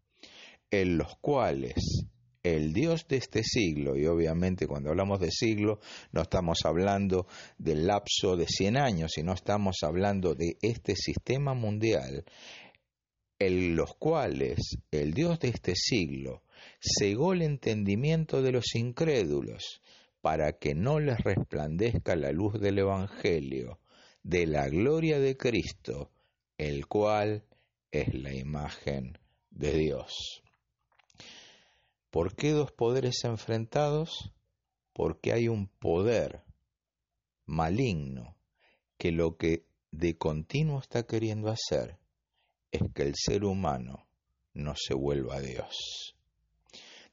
en 0.71 0.99
los 0.99 1.17
cuales 1.21 2.07
el 2.43 2.73
Dios 2.73 3.09
de 3.09 3.17
este 3.17 3.43
siglo, 3.43 3.97
y 3.97 4.07
obviamente 4.07 4.69
cuando 4.69 4.91
hablamos 4.91 5.19
de 5.19 5.33
siglo 5.33 5.81
no 6.13 6.23
estamos 6.23 6.61
hablando 6.65 7.27
del 7.59 7.87
lapso 7.87 8.37
de 8.37 8.47
100 8.47 8.77
años, 8.77 9.13
sino 9.15 9.33
estamos 9.33 9.79
hablando 9.83 10.35
de 10.35 10.57
este 10.63 10.95
sistema 10.95 11.55
mundial, 11.55 12.25
en 13.39 13.75
los 13.75 13.95
cuales 13.97 14.79
el 14.93 15.13
Dios 15.13 15.41
de 15.41 15.49
este 15.49 15.75
siglo 15.75 16.45
cegó 16.81 17.33
el 17.33 17.43
entendimiento 17.43 18.43
de 18.43 18.53
los 18.53 18.75
incrédulos 18.77 19.83
para 20.21 20.53
que 20.53 20.75
no 20.75 21.01
les 21.01 21.19
resplandezca 21.19 22.17
la 22.17 22.33
luz 22.33 22.61
del 22.61 22.79
Evangelio, 22.79 23.81
de 24.23 24.47
la 24.47 24.69
gloria 24.69 25.19
de 25.19 25.37
Cristo, 25.37 26.11
el 26.59 26.87
cual 26.87 27.45
es 27.91 28.15
la 28.15 28.35
imagen 28.35 29.19
de 29.51 29.77
Dios. 29.77 30.43
¿Por 32.11 32.35
qué 32.35 32.53
dos 32.53 32.73
poderes 32.73 33.25
enfrentados? 33.25 34.33
Porque 34.93 35.33
hay 35.33 35.49
un 35.49 35.69
poder 35.69 36.45
maligno 37.45 38.37
que 38.99 39.13
lo 39.13 39.37
que 39.37 39.67
de 39.91 40.17
continuo 40.17 40.81
está 40.81 41.07
queriendo 41.07 41.49
hacer 41.49 41.99
es 42.71 42.83
que 42.95 43.03
el 43.03 43.15
ser 43.15 43.45
humano 43.45 44.09
no 44.53 44.75
se 44.77 44.95
vuelva 44.95 45.37
a 45.37 45.41
Dios. 45.41 46.17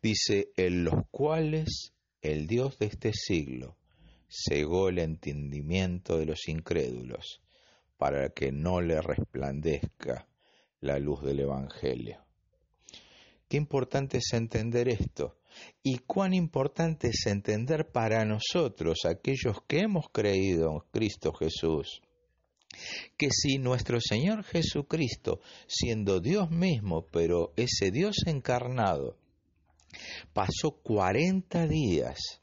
Dice, 0.02 0.52
en 0.58 0.84
los 0.84 1.08
cuales 1.12 1.94
el 2.22 2.48
Dios 2.48 2.78
de 2.80 2.88
este 2.88 3.12
siglo 3.14 3.78
cegó 4.30 4.90
el 4.90 5.00
entendimiento 5.00 6.18
de 6.18 6.26
los 6.26 6.48
incrédulos 6.48 7.42
para 7.98 8.30
que 8.30 8.52
no 8.52 8.82
le 8.82 9.02
resplandezca 9.02 10.28
la 10.80 11.00
luz 11.00 11.22
del 11.22 11.42
Evangelio. 11.42 12.23
Qué 13.54 13.58
importante 13.58 14.18
es 14.18 14.34
entender 14.34 14.90
esto. 14.90 15.38
Y 15.84 16.00
cuán 16.00 16.34
importante 16.34 17.10
es 17.10 17.28
entender 17.28 17.92
para 17.92 18.26
nosotros, 18.26 19.02
aquellos 19.06 19.58
que 19.68 19.82
hemos 19.82 20.10
creído 20.12 20.72
en 20.72 20.80
Cristo 20.92 21.32
Jesús, 21.34 22.02
que 23.16 23.28
si 23.30 23.60
nuestro 23.60 24.00
Señor 24.02 24.44
Jesucristo, 24.44 25.40
siendo 25.68 26.20
Dios 26.20 26.50
mismo, 26.50 27.06
pero 27.12 27.54
ese 27.56 27.92
Dios 27.92 28.16
encarnado, 28.26 29.20
pasó 30.34 30.72
cuarenta 30.82 31.68
días 31.68 32.42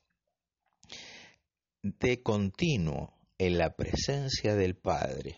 de 1.83 2.23
continuo 2.23 3.15
en 3.37 3.59
la 3.59 3.75
presencia 3.75 4.55
del 4.55 4.77
Padre, 4.77 5.35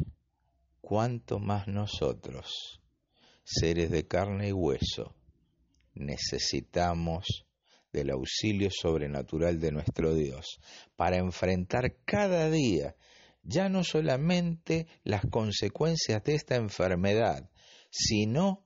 cuánto 0.82 1.38
más 1.38 1.66
nosotros, 1.66 2.78
seres 3.42 3.90
de 3.90 4.06
carne 4.06 4.48
y 4.48 4.52
hueso, 4.52 5.14
necesitamos 5.94 7.44
del 7.92 8.10
auxilio 8.10 8.70
sobrenatural 8.70 9.60
de 9.60 9.72
nuestro 9.72 10.14
Dios 10.14 10.58
para 10.96 11.18
enfrentar 11.18 11.96
cada 12.04 12.50
día 12.50 12.96
ya 13.42 13.68
no 13.68 13.84
solamente 13.84 14.86
las 15.04 15.22
consecuencias 15.30 16.22
de 16.24 16.34
esta 16.34 16.56
enfermedad, 16.56 17.50
sino 17.90 18.64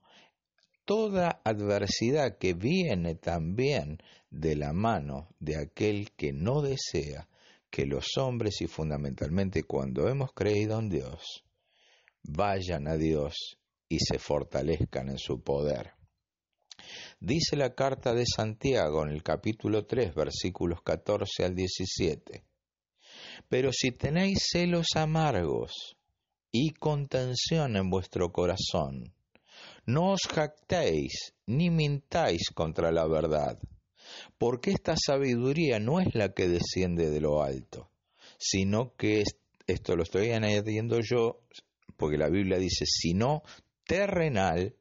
toda 0.84 1.40
adversidad 1.44 2.38
que 2.38 2.54
viene 2.54 3.14
también 3.14 3.98
de 4.30 4.54
la 4.54 4.72
mano 4.72 5.28
de 5.40 5.56
aquel 5.56 6.12
que 6.12 6.32
no 6.32 6.62
desea 6.62 7.28
que 7.70 7.86
los 7.86 8.16
hombres 8.16 8.60
y 8.60 8.66
fundamentalmente 8.66 9.64
cuando 9.64 10.08
hemos 10.08 10.32
creído 10.32 10.78
en 10.78 10.88
Dios, 10.88 11.44
vayan 12.22 12.86
a 12.86 12.96
Dios 12.96 13.58
y 13.88 13.98
se 13.98 14.18
fortalezcan 14.18 15.08
en 15.08 15.18
su 15.18 15.42
poder. 15.42 15.92
Dice 17.26 17.56
la 17.56 17.74
carta 17.74 18.14
de 18.14 18.22
Santiago 18.24 19.02
en 19.02 19.10
el 19.10 19.24
capítulo 19.24 19.84
3, 19.84 20.14
versículos 20.14 20.80
14 20.82 21.44
al 21.44 21.56
17. 21.56 22.44
Pero 23.48 23.72
si 23.72 23.90
tenéis 23.90 24.46
celos 24.52 24.94
amargos 24.94 25.96
y 26.52 26.70
contención 26.70 27.74
en 27.74 27.90
vuestro 27.90 28.30
corazón, 28.30 29.12
no 29.86 30.12
os 30.12 30.20
jactéis 30.32 31.34
ni 31.46 31.68
mintáis 31.68 32.50
contra 32.54 32.92
la 32.92 33.08
verdad, 33.08 33.58
porque 34.38 34.70
esta 34.70 34.94
sabiduría 34.96 35.80
no 35.80 35.98
es 35.98 36.14
la 36.14 36.32
que 36.32 36.46
desciende 36.46 37.10
de 37.10 37.20
lo 37.20 37.42
alto, 37.42 37.90
sino 38.38 38.94
que 38.94 39.24
esto 39.66 39.96
lo 39.96 40.04
estoy 40.04 40.30
añadiendo 40.30 41.00
yo, 41.00 41.40
porque 41.96 42.18
la 42.18 42.28
Biblia 42.28 42.58
dice, 42.58 42.84
sino 42.86 43.42
terrenal, 43.84 44.76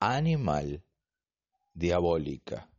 animal 0.00 0.82
diabólica, 1.80 2.70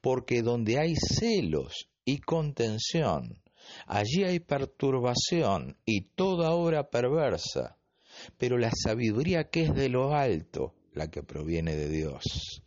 porque 0.00 0.40
donde 0.40 0.78
hay 0.78 0.94
celos 0.94 1.90
y 2.04 2.18
contención, 2.18 3.42
allí 3.86 4.24
hay 4.24 4.40
perturbación 4.40 5.76
y 5.84 6.12
toda 6.14 6.52
obra 6.52 6.88
perversa, 6.88 7.76
pero 8.38 8.56
la 8.56 8.70
sabiduría 8.70 9.50
que 9.50 9.64
es 9.64 9.74
de 9.74 9.90
lo 9.90 10.14
alto, 10.14 10.74
la 10.92 11.10
que 11.10 11.22
proviene 11.22 11.74
de 11.74 11.88
Dios, 11.90 12.62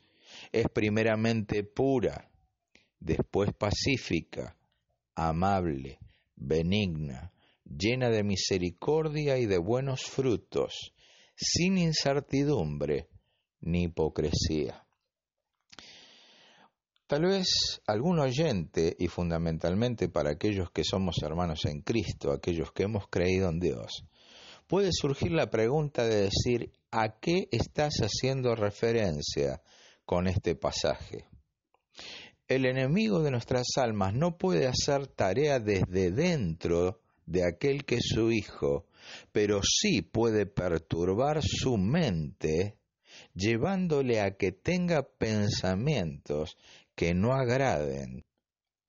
es 0.52 0.68
primeramente 0.72 1.64
pura, 1.64 2.30
después 3.00 3.52
pacífica, 3.58 4.58
amable, 5.16 6.00
benigna, 6.36 7.32
llena 7.66 8.10
de 8.10 8.24
misericordia 8.24 9.38
y 9.38 9.46
de 9.46 9.58
buenos 9.58 10.04
frutos, 10.04 10.94
sin 11.36 11.78
incertidumbre 11.78 13.08
ni 13.62 13.84
hipocresía. 13.84 14.86
Tal 17.10 17.24
vez 17.24 17.82
algún 17.88 18.20
oyente, 18.20 18.96
y 19.00 19.08
fundamentalmente 19.08 20.10
para 20.10 20.30
aquellos 20.30 20.70
que 20.70 20.84
somos 20.84 21.16
hermanos 21.24 21.66
en 21.66 21.82
Cristo, 21.82 22.32
aquellos 22.32 22.72
que 22.72 22.84
hemos 22.84 23.08
creído 23.08 23.50
en 23.50 23.60
Dios, 23.60 24.06
puede 24.68 24.90
surgir 24.92 25.32
la 25.32 25.50
pregunta 25.50 26.06
de 26.06 26.30
decir, 26.30 26.72
¿a 26.92 27.20
qué 27.20 27.48
estás 27.50 27.96
haciendo 28.02 28.54
referencia 28.54 29.60
con 30.06 30.28
este 30.28 30.54
pasaje? 30.54 31.26
El 32.48 32.68
enemigo 32.68 33.24
de 33.24 33.32
nuestras 33.32 33.66
almas 33.78 34.14
no 34.14 34.38
puede 34.38 34.68
hacer 34.68 35.08
tarea 35.08 35.60
desde 35.60 36.12
dentro 36.12 37.00
de 37.26 37.44
aquel 37.44 37.86
que 37.86 37.96
es 37.96 38.06
su 38.14 38.32
hijo, 38.32 38.86
pero 39.32 39.62
sí 39.64 40.04
puede 40.04 40.46
perturbar 40.46 41.40
su 41.42 41.76
mente 41.76 42.76
llevándole 43.34 44.22
a 44.22 44.38
que 44.38 44.52
tenga 44.52 45.04
pensamientos 45.04 46.58
que 47.00 47.14
no 47.14 47.32
agraden 47.32 48.26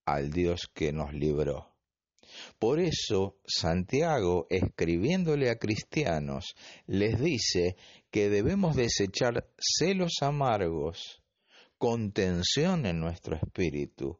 al 0.04 0.32
Dios 0.32 0.68
que 0.74 0.92
nos 0.92 1.14
libró. 1.14 1.76
Por 2.58 2.80
eso 2.80 3.36
Santiago, 3.46 4.48
escribiéndole 4.50 5.48
a 5.48 5.60
cristianos, 5.60 6.56
les 6.88 7.20
dice 7.20 7.76
que 8.10 8.28
debemos 8.28 8.74
desechar 8.74 9.48
celos 9.60 10.14
amargos, 10.22 11.22
contención 11.78 12.84
en 12.84 12.98
nuestro 12.98 13.36
espíritu, 13.36 14.18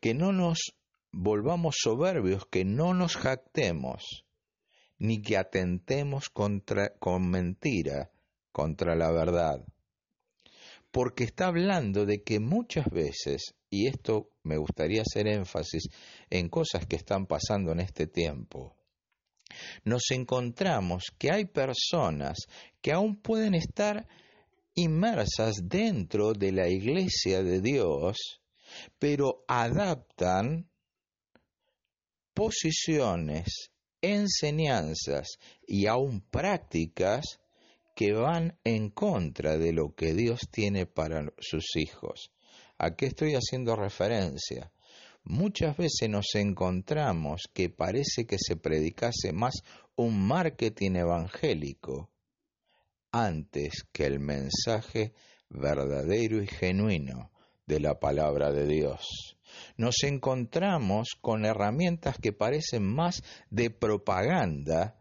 que 0.00 0.14
no 0.14 0.32
nos 0.32 0.74
volvamos 1.12 1.76
soberbios, 1.78 2.44
que 2.50 2.64
no 2.64 2.92
nos 2.92 3.16
jactemos, 3.16 4.24
ni 4.98 5.22
que 5.22 5.36
atentemos 5.36 6.28
contra, 6.28 6.88
con 6.98 7.30
mentira 7.30 8.10
contra 8.50 8.96
la 8.96 9.12
verdad. 9.12 9.64
Porque 10.90 11.24
está 11.24 11.46
hablando 11.48 12.06
de 12.06 12.22
que 12.22 12.40
muchas 12.40 12.86
veces, 12.90 13.54
y 13.70 13.86
esto 13.86 14.30
me 14.42 14.56
gustaría 14.56 15.02
hacer 15.02 15.28
énfasis 15.28 15.88
en 16.30 16.48
cosas 16.48 16.86
que 16.86 16.96
están 16.96 17.26
pasando 17.26 17.72
en 17.72 17.80
este 17.80 18.06
tiempo, 18.06 18.74
nos 19.84 20.10
encontramos 20.10 21.04
que 21.18 21.30
hay 21.30 21.46
personas 21.46 22.38
que 22.80 22.92
aún 22.92 23.16
pueden 23.16 23.54
estar 23.54 24.06
inmersas 24.74 25.56
dentro 25.64 26.32
de 26.32 26.52
la 26.52 26.68
iglesia 26.68 27.42
de 27.42 27.60
Dios, 27.60 28.40
pero 28.98 29.44
adaptan 29.48 30.70
posiciones, 32.34 33.72
enseñanzas 34.00 35.38
y 35.66 35.86
aún 35.86 36.20
prácticas 36.20 37.40
que 37.98 38.12
van 38.12 38.56
en 38.62 38.90
contra 38.90 39.58
de 39.58 39.72
lo 39.72 39.96
que 39.96 40.14
Dios 40.14 40.42
tiene 40.52 40.86
para 40.86 41.32
sus 41.40 41.74
hijos. 41.74 42.30
¿A 42.78 42.94
qué 42.94 43.06
estoy 43.06 43.32
haciendo 43.34 43.74
referencia? 43.74 44.70
Muchas 45.24 45.76
veces 45.76 46.08
nos 46.08 46.32
encontramos 46.36 47.50
que 47.52 47.70
parece 47.70 48.24
que 48.24 48.36
se 48.38 48.54
predicase 48.54 49.32
más 49.32 49.64
un 49.96 50.28
marketing 50.28 50.92
evangélico 50.92 52.08
antes 53.10 53.84
que 53.90 54.06
el 54.06 54.20
mensaje 54.20 55.12
verdadero 55.48 56.40
y 56.40 56.46
genuino 56.46 57.32
de 57.66 57.80
la 57.80 57.98
palabra 57.98 58.52
de 58.52 58.68
Dios. 58.68 59.36
Nos 59.76 60.04
encontramos 60.04 61.16
con 61.20 61.44
herramientas 61.44 62.16
que 62.22 62.32
parecen 62.32 62.84
más 62.84 63.24
de 63.50 63.70
propaganda 63.70 64.97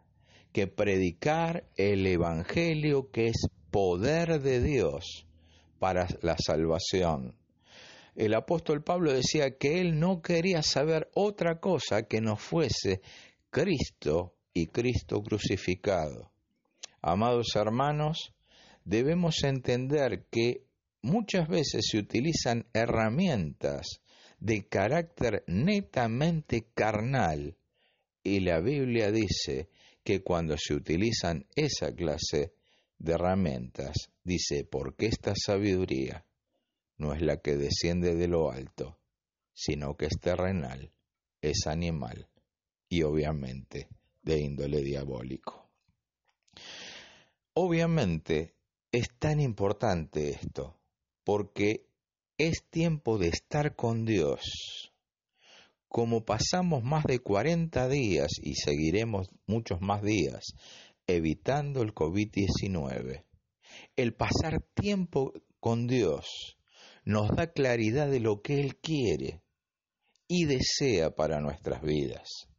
que 0.57 0.65
predicar 0.65 1.69
el 1.75 2.07
Evangelio 2.07 3.11
que 3.11 3.27
es 3.27 3.47
poder 3.69 4.41
de 4.41 4.59
Dios 4.59 5.27
para 5.77 6.07
la 6.23 6.35
salvación 6.43 7.35
el 8.17 8.33
apóstol 8.33 8.83
Pablo 8.83 9.13
decía 9.13 9.57
que 9.59 9.79
él 9.79 9.99
no 9.99 10.23
quería 10.23 10.63
saber 10.63 11.07
otra 11.13 11.59
cosa 11.59 12.07
que 12.07 12.19
no 12.19 12.35
fuese 12.35 13.01
Cristo 13.51 14.33
y 14.55 14.65
Cristo 14.67 15.21
crucificado. 15.21 16.31
Amados 16.99 17.55
hermanos, 17.55 18.33
debemos 18.83 19.43
entender 19.43 20.25
que 20.31 20.63
muchas 21.03 21.47
veces 21.47 21.85
se 21.91 21.99
utilizan 21.99 22.65
herramientas 22.73 24.01
de 24.39 24.67
carácter 24.67 25.43
netamente 25.45 26.65
carnal 26.73 27.55
y 28.23 28.39
la 28.39 28.61
Biblia 28.61 29.11
dice 29.11 29.69
que 30.07 30.23
cuando 30.23 30.55
se 30.57 30.73
utilizan 30.73 31.45
esa 31.53 31.93
clase 31.93 32.53
de 32.97 33.11
herramientas, 33.11 34.09
dice, 34.23 34.63
porque 34.63 35.07
esta 35.07 35.33
sabiduría 35.35 36.25
no 36.97 37.13
es 37.13 37.21
la 37.21 37.41
que 37.41 37.57
desciende 37.57 38.15
de 38.15 38.29
lo 38.29 38.49
alto, 38.49 38.97
sino 39.53 39.97
que 39.97 40.05
es 40.05 40.17
terrenal, 40.21 40.93
es 41.41 41.67
animal 41.67 42.29
y 42.87 43.03
obviamente 43.03 43.89
de 44.21 44.39
índole 44.39 44.81
diabólico. 44.81 45.69
Obviamente 47.53 48.53
es 48.93 49.09
tan 49.19 49.41
importante 49.41 50.29
esto 50.29 50.79
porque 51.25 51.85
es 52.37 52.63
tiempo 52.69 53.17
de 53.17 53.27
estar 53.27 53.75
con 53.75 54.05
Dios. 54.05 54.86
Como 55.87 56.25
pasamos 56.25 56.83
más 56.83 57.05
de 57.05 57.19
40 57.19 57.87
días 57.87 58.29
y 58.41 58.55
seguiremos 58.55 59.29
muchos 59.45 59.81
más 59.81 60.01
días 60.01 60.53
evitando 61.07 61.81
el 61.81 61.93
COVID-19, 61.93 63.23
el 63.95 64.13
pasar 64.13 64.61
tiempo 64.73 65.33
con 65.59 65.87
Dios 65.87 66.57
nos 67.05 67.29
da 67.29 67.47
claridad 67.47 68.09
de 68.09 68.19
lo 68.19 68.41
que 68.41 68.59
Él 68.59 68.75
quiere 68.75 69.41
y 70.27 70.45
desea 70.45 71.15
para 71.15 71.39
nuestras 71.39 71.81
vidas. 71.81 72.49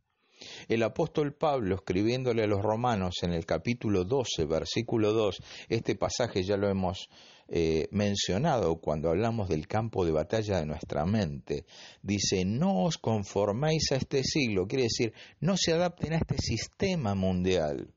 El 0.69 0.83
apóstol 0.83 1.35
Pablo, 1.35 1.75
escribiéndole 1.75 2.45
a 2.45 2.47
los 2.47 2.63
romanos 2.63 3.17
en 3.23 3.33
el 3.33 3.45
capítulo 3.45 4.05
12, 4.05 4.47
versículo 4.47 5.13
2, 5.13 5.37
este 5.69 5.97
pasaje 5.97 6.43
ya 6.45 6.57
lo 6.57 6.69
hemos 6.69 7.09
eh, 7.51 7.89
mencionado 7.93 8.77
cuando 8.77 9.09
hablamos 9.09 9.49
del 9.49 9.67
campo 9.67 10.05
de 10.05 10.13
batalla 10.13 10.61
de 10.61 10.67
nuestra 10.67 11.07
mente, 11.07 11.65
dice, 12.03 12.45
no 12.45 12.85
os 12.85 12.99
conforméis 12.99 13.91
a 13.93 13.97
este 13.97 14.23
siglo, 14.23 14.67
quiere 14.67 14.85
decir, 14.85 15.15
no 15.41 15.57
se 15.57 15.73
adapten 15.73 16.13
a 16.13 16.19
este 16.19 16.37
sistema 16.37 17.15
mundial, 17.15 17.95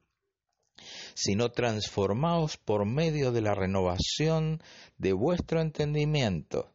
sino 1.15 1.51
transformaos 1.51 2.55
por 2.55 2.85
medio 2.85 3.33
de 3.33 3.41
la 3.41 3.53
renovación 3.53 4.61
de 4.97 5.11
vuestro 5.11 5.59
entendimiento, 5.59 6.71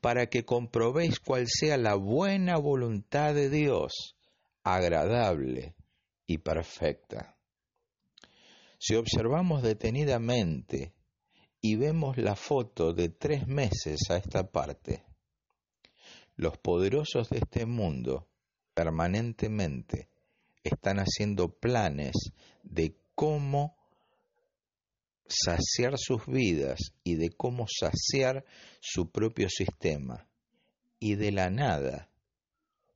para 0.00 0.28
que 0.28 0.46
comprobéis 0.46 1.20
cuál 1.20 1.48
sea 1.48 1.76
la 1.76 1.96
buena 1.96 2.56
voluntad 2.56 3.34
de 3.34 3.50
Dios, 3.50 4.16
agradable 4.62 5.74
y 6.26 6.38
perfecta. 6.38 7.36
Si 8.78 8.94
observamos 8.94 9.62
detenidamente 9.62 10.94
y 11.60 11.76
vemos 11.76 12.16
la 12.18 12.36
foto 12.36 12.92
de 12.92 13.08
tres 13.08 13.46
meses 13.46 14.00
a 14.10 14.16
esta 14.16 14.50
parte, 14.50 15.04
los 16.36 16.56
poderosos 16.58 17.28
de 17.30 17.38
este 17.38 17.66
mundo 17.66 18.28
permanentemente 18.74 20.08
están 20.62 20.98
haciendo 20.98 21.48
planes 21.48 22.12
de 22.62 22.94
cómo 23.14 23.76
saciar 25.26 25.94
sus 25.96 26.26
vidas 26.26 26.78
y 27.02 27.16
de 27.16 27.30
cómo 27.30 27.66
saciar 27.68 28.44
su 28.80 29.10
propio 29.10 29.48
sistema. 29.48 30.28
Y 31.00 31.16
de 31.16 31.32
la 31.32 31.50
nada, 31.50 32.08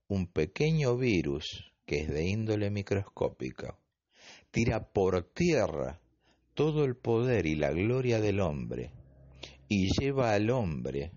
un 0.09 0.27
pequeño 0.27 0.97
virus, 0.97 1.73
que 1.87 2.01
es 2.01 2.09
de 2.09 2.29
índole 2.29 2.71
microscópica, 2.71 3.79
tira 4.51 4.93
por 4.93 5.23
tierra 5.33 6.02
todo 6.55 6.85
el 6.85 6.97
poder 6.97 7.47
y 7.47 7.55
la 7.55 7.71
gloria 7.71 8.21
del 8.21 8.41
hombre 8.41 8.91
y 9.69 9.89
lleva 9.99 10.33
al 10.33 10.51
hombre 10.51 11.13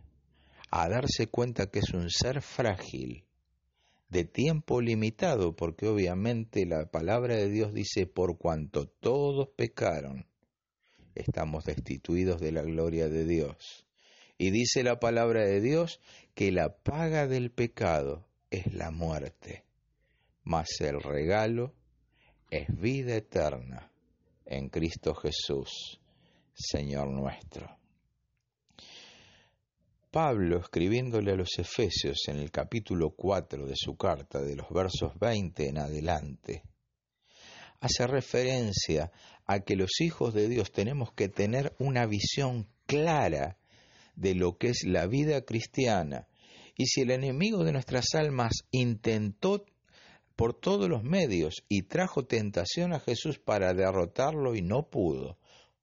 a 0.71 0.88
darse 0.88 1.28
cuenta 1.28 1.69
que 1.69 1.80
es 1.80 1.93
un 1.93 2.10
ser 2.10 2.41
frágil 2.41 3.26
de 4.10 4.24
tiempo 4.24 4.82
limitado, 4.82 5.56
porque 5.56 5.88
obviamente 5.88 6.65
la 6.65 6.89
palabra 6.89 7.36
de 7.36 7.50
Dios 7.50 7.74
dice, 7.74 8.08
por 8.08 8.38
cuanto 8.38 8.88
todos 8.88 9.50
pecaron, 9.58 10.26
estamos 11.15 11.65
destituidos 11.65 12.39
de 12.39 12.52
la 12.54 12.62
gloria 12.62 13.10
de 13.10 13.26
Dios. 13.26 13.86
Y 14.38 14.52
dice 14.52 14.84
la 14.84 15.00
palabra 15.00 15.45
de 15.45 15.60
Dios 15.60 16.00
que 16.34 16.52
la 16.52 16.78
paga 16.78 17.28
del 17.28 17.52
pecado 17.52 18.26
es 18.52 18.74
la 18.74 18.91
muerte, 18.91 19.65
mas 20.43 20.67
el 20.80 21.02
regalo 21.02 21.74
es 22.52 22.67
vida 22.80 23.15
eterna 23.15 23.91
en 24.46 24.70
Cristo 24.70 25.14
Jesús, 25.16 26.00
Señor 26.54 27.10
nuestro. 27.10 27.78
Pablo, 30.12 30.60
escribiéndole 30.60 31.34
a 31.34 31.36
los 31.36 31.60
Efesios 31.60 32.20
en 32.28 32.38
el 32.38 32.50
capítulo 32.50 33.12
4 33.12 33.66
de 33.66 33.76
su 33.76 33.98
carta, 33.98 34.42
de 34.42 34.56
los 34.56 34.70
versos 34.70 35.12
20 35.20 35.68
en 35.68 35.78
adelante, 35.78 36.64
hace 37.82 38.08
referencia 38.08 39.12
a 39.46 39.60
que 39.60 39.76
los 39.76 40.00
hijos 40.00 40.34
de 40.34 40.48
Dios 40.48 40.72
tenemos 40.72 41.12
que 41.12 41.28
tener 41.28 41.76
una 41.80 42.06
visión 42.06 42.70
clara 42.86 43.58
de 44.16 44.36
lo 44.36 44.58
que 44.58 44.70
es 44.70 44.84
la 44.86 45.08
vida 45.08 45.42
cristiana. 45.42 46.28
Y 46.78 46.86
si 46.86 47.02
el 47.02 47.12
enemigo 47.12 47.64
de 47.64 47.74
nuestras 47.74 48.16
almas 48.16 48.66
intentó 48.72 49.66
por 50.36 50.54
todos 50.54 50.89
los 50.89 51.04
medios 51.04 51.63
y 51.69 51.84
trajo 51.84 52.26
tentación 52.26 52.93
a 52.93 53.00
Jesús 53.00 53.39
para 53.39 53.74
derrotarlo 53.74 54.56
y 54.56 54.62
no 54.62 54.89
pudo, 54.89 55.38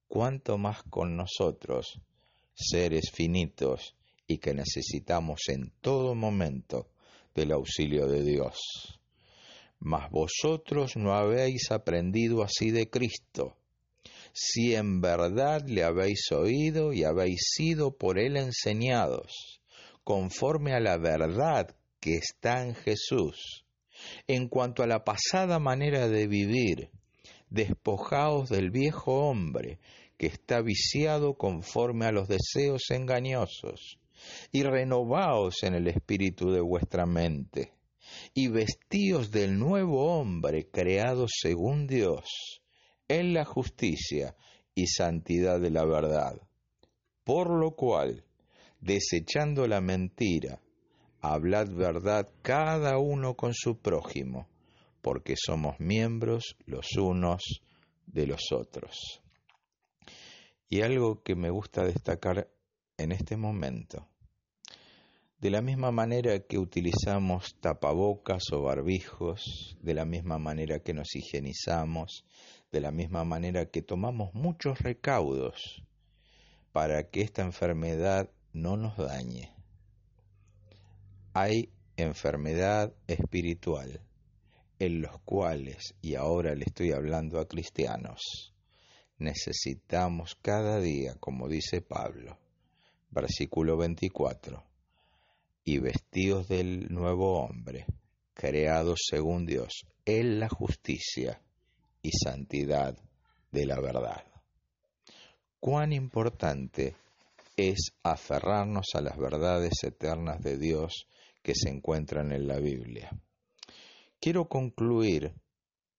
cuánto 0.07 0.57
más 0.57 0.83
con 0.83 1.15
nosotros, 1.17 1.99
seres 2.53 3.11
finitos, 3.11 3.95
y 4.27 4.37
que 4.37 4.53
necesitamos 4.53 5.41
en 5.49 5.71
todo 5.81 6.15
momento 6.15 6.87
del 7.35 7.51
auxilio 7.51 8.07
de 8.07 8.23
Dios. 8.23 8.59
Mas 9.79 10.09
vosotros 10.11 10.95
no 10.95 11.13
habéis 11.13 11.71
aprendido 11.71 12.43
así 12.43 12.71
de 12.71 12.89
Cristo, 12.89 13.57
si 14.31 14.75
en 14.75 15.01
verdad 15.01 15.61
le 15.67 15.83
habéis 15.83 16.31
oído 16.31 16.93
y 16.93 17.03
habéis 17.03 17.41
sido 17.55 17.97
por 17.97 18.17
él 18.17 18.37
enseñados, 18.37 19.61
conforme 20.03 20.73
a 20.73 20.79
la 20.79 20.97
verdad 20.97 21.75
que 21.99 22.15
está 22.15 22.63
en 22.65 22.75
Jesús, 22.75 23.62
en 24.27 24.47
cuanto 24.47 24.83
a 24.83 24.87
la 24.87 25.03
pasada 25.03 25.59
manera 25.59 26.07
de 26.07 26.27
vivir, 26.27 26.89
despojaos 27.49 28.49
del 28.49 28.71
viejo 28.71 29.29
hombre, 29.29 29.79
que 30.17 30.27
está 30.27 30.61
viciado 30.61 31.35
conforme 31.35 32.05
a 32.05 32.11
los 32.11 32.27
deseos 32.27 32.89
engañosos, 32.89 33.99
y 34.51 34.63
renovaos 34.63 35.63
en 35.63 35.75
el 35.75 35.87
espíritu 35.87 36.51
de 36.51 36.61
vuestra 36.61 37.05
mente, 37.05 37.73
y 38.33 38.47
vestíos 38.47 39.31
del 39.31 39.57
nuevo 39.57 40.17
hombre 40.17 40.69
creado 40.69 41.25
según 41.27 41.87
Dios, 41.87 42.61
en 43.07 43.33
la 43.33 43.45
justicia 43.45 44.35
y 44.75 44.87
santidad 44.87 45.59
de 45.59 45.69
la 45.69 45.85
verdad. 45.85 46.41
Por 47.23 47.49
lo 47.49 47.71
cual, 47.75 48.23
desechando 48.79 49.67
la 49.67 49.81
mentira, 49.81 50.59
hablad 51.23 51.69
verdad 51.71 52.29
cada 52.41 52.97
uno 52.97 53.35
con 53.35 53.53
su 53.53 53.79
prójimo, 53.79 54.49
porque 55.01 55.35
somos 55.37 55.79
miembros 55.79 56.57
los 56.65 56.97
unos 56.97 57.61
de 58.05 58.27
los 58.27 58.51
otros. 58.51 59.21
Y 60.67 60.81
algo 60.81 61.23
que 61.23 61.35
me 61.35 61.49
gusta 61.49 61.85
destacar 61.85 62.49
en 62.97 63.13
este 63.13 63.37
momento, 63.37 64.09
de 65.39 65.49
la 65.49 65.61
misma 65.61 65.91
manera 65.91 66.39
que 66.41 66.57
utilizamos 66.57 67.55
tapabocas 67.61 68.43
o 68.51 68.61
barbijos, 68.61 69.77
de 69.81 69.93
la 69.93 70.03
misma 70.03 70.39
manera 70.39 70.79
que 70.79 70.93
nos 70.93 71.15
higienizamos, 71.15 72.25
de 72.69 72.81
la 72.81 72.91
misma 72.91 73.23
manera 73.23 73.67
que 73.67 73.81
tomamos 73.81 74.33
muchos 74.33 74.79
recaudos 74.79 75.83
para 76.73 77.09
que 77.09 77.21
esta 77.21 77.43
enfermedad 77.43 78.29
no 78.51 78.75
nos 78.75 78.97
dañe. 78.97 79.62
Hay 81.35 81.69
enfermedad 81.97 82.93
espiritual 83.07 84.01
en 84.77 85.01
los 85.01 85.19
cuales, 85.21 85.95
y 85.99 86.13
ahora 86.13 86.53
le 86.53 86.65
estoy 86.65 86.91
hablando 86.91 87.39
a 87.39 87.47
cristianos, 87.47 88.53
necesitamos 89.17 90.37
cada 90.43 90.79
día, 90.79 91.15
como 91.19 91.47
dice 91.47 91.81
Pablo, 91.81 92.37
versículo 93.09 93.77
24, 93.77 94.63
y 95.63 95.79
vestidos 95.79 96.47
del 96.49 96.93
nuevo 96.93 97.39
hombre, 97.39 97.87
creados 98.35 98.99
según 99.09 99.47
Dios, 99.47 99.87
en 100.05 100.39
la 100.39 100.49
justicia 100.49 101.41
y 102.03 102.11
santidad 102.11 102.95
de 103.51 103.65
la 103.65 103.79
verdad. 103.79 104.23
Cuán 105.59 105.93
importante 105.93 106.95
es 107.57 107.93
aferrarnos 108.03 108.87
a 108.93 109.01
las 109.01 109.17
verdades 109.17 109.83
eternas 109.83 110.39
de 110.43 110.59
Dios 110.59 111.07
que 111.43 111.53
se 111.53 111.69
encuentran 111.69 112.31
en 112.31 112.47
la 112.47 112.59
Biblia. 112.59 113.11
Quiero 114.19 114.47
concluir 114.47 115.33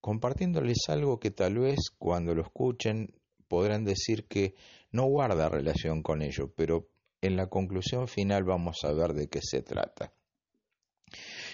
compartiéndoles 0.01 0.79
algo 0.89 1.21
que 1.21 1.31
tal 1.31 1.59
vez 1.59 1.91
cuando 1.99 2.35
lo 2.35 2.43
escuchen 2.43 3.15
podrán 3.47 3.85
decir 3.85 4.27
que 4.27 4.55
no 4.91 5.05
guarda 5.05 5.49
relación 5.49 6.03
con 6.03 6.23
ello, 6.23 6.53
pero 6.57 6.89
en 7.21 7.37
la 7.37 7.49
conclusión 7.49 8.09
final 8.09 8.45
vamos 8.45 8.79
a 8.85 8.93
ver 8.93 9.13
de 9.13 9.29
qué 9.29 9.41
se 9.43 9.63
trata. 9.63 10.13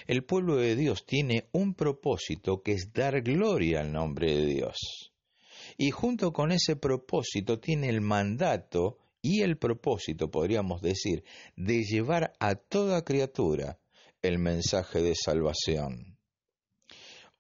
El 0.06 0.24
pueblo 0.24 0.56
de 0.56 0.76
Dios 0.76 1.04
tiene 1.04 1.48
un 1.52 1.74
propósito 1.74 2.62
que 2.62 2.72
es 2.72 2.92
dar 2.92 3.20
gloria 3.22 3.80
al 3.80 3.92
nombre 3.92 4.34
de 4.34 4.46
Dios. 4.46 5.12
Y 5.76 5.90
junto 5.90 6.32
con 6.32 6.52
ese 6.52 6.76
propósito 6.76 7.58
tiene 7.58 7.88
el 7.88 8.00
mandato 8.00 8.98
y 9.22 9.42
el 9.42 9.58
propósito, 9.58 10.30
podríamos 10.30 10.80
decir, 10.80 11.24
de 11.56 11.82
llevar 11.84 12.32
a 12.40 12.54
toda 12.54 13.04
criatura 13.04 13.78
el 14.22 14.38
mensaje 14.38 15.02
de 15.02 15.14
salvación. 15.14 16.18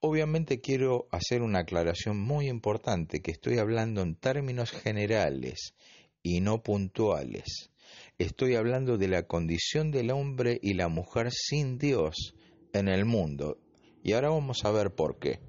Obviamente 0.00 0.60
quiero 0.60 1.08
hacer 1.10 1.42
una 1.42 1.60
aclaración 1.60 2.18
muy 2.18 2.48
importante, 2.48 3.20
que 3.20 3.32
estoy 3.32 3.58
hablando 3.58 4.00
en 4.00 4.14
términos 4.14 4.70
generales 4.70 5.74
y 6.22 6.40
no 6.40 6.62
puntuales. 6.62 7.70
Estoy 8.18 8.54
hablando 8.54 8.96
de 8.96 9.08
la 9.08 9.24
condición 9.24 9.90
del 9.90 10.10
hombre 10.10 10.58
y 10.62 10.74
la 10.74 10.88
mujer 10.88 11.30
sin 11.30 11.76
Dios 11.78 12.34
en 12.72 12.88
el 12.88 13.04
mundo. 13.04 13.58
Y 14.02 14.12
ahora 14.12 14.30
vamos 14.30 14.64
a 14.64 14.70
ver 14.70 14.94
por 14.94 15.18
qué. 15.18 15.40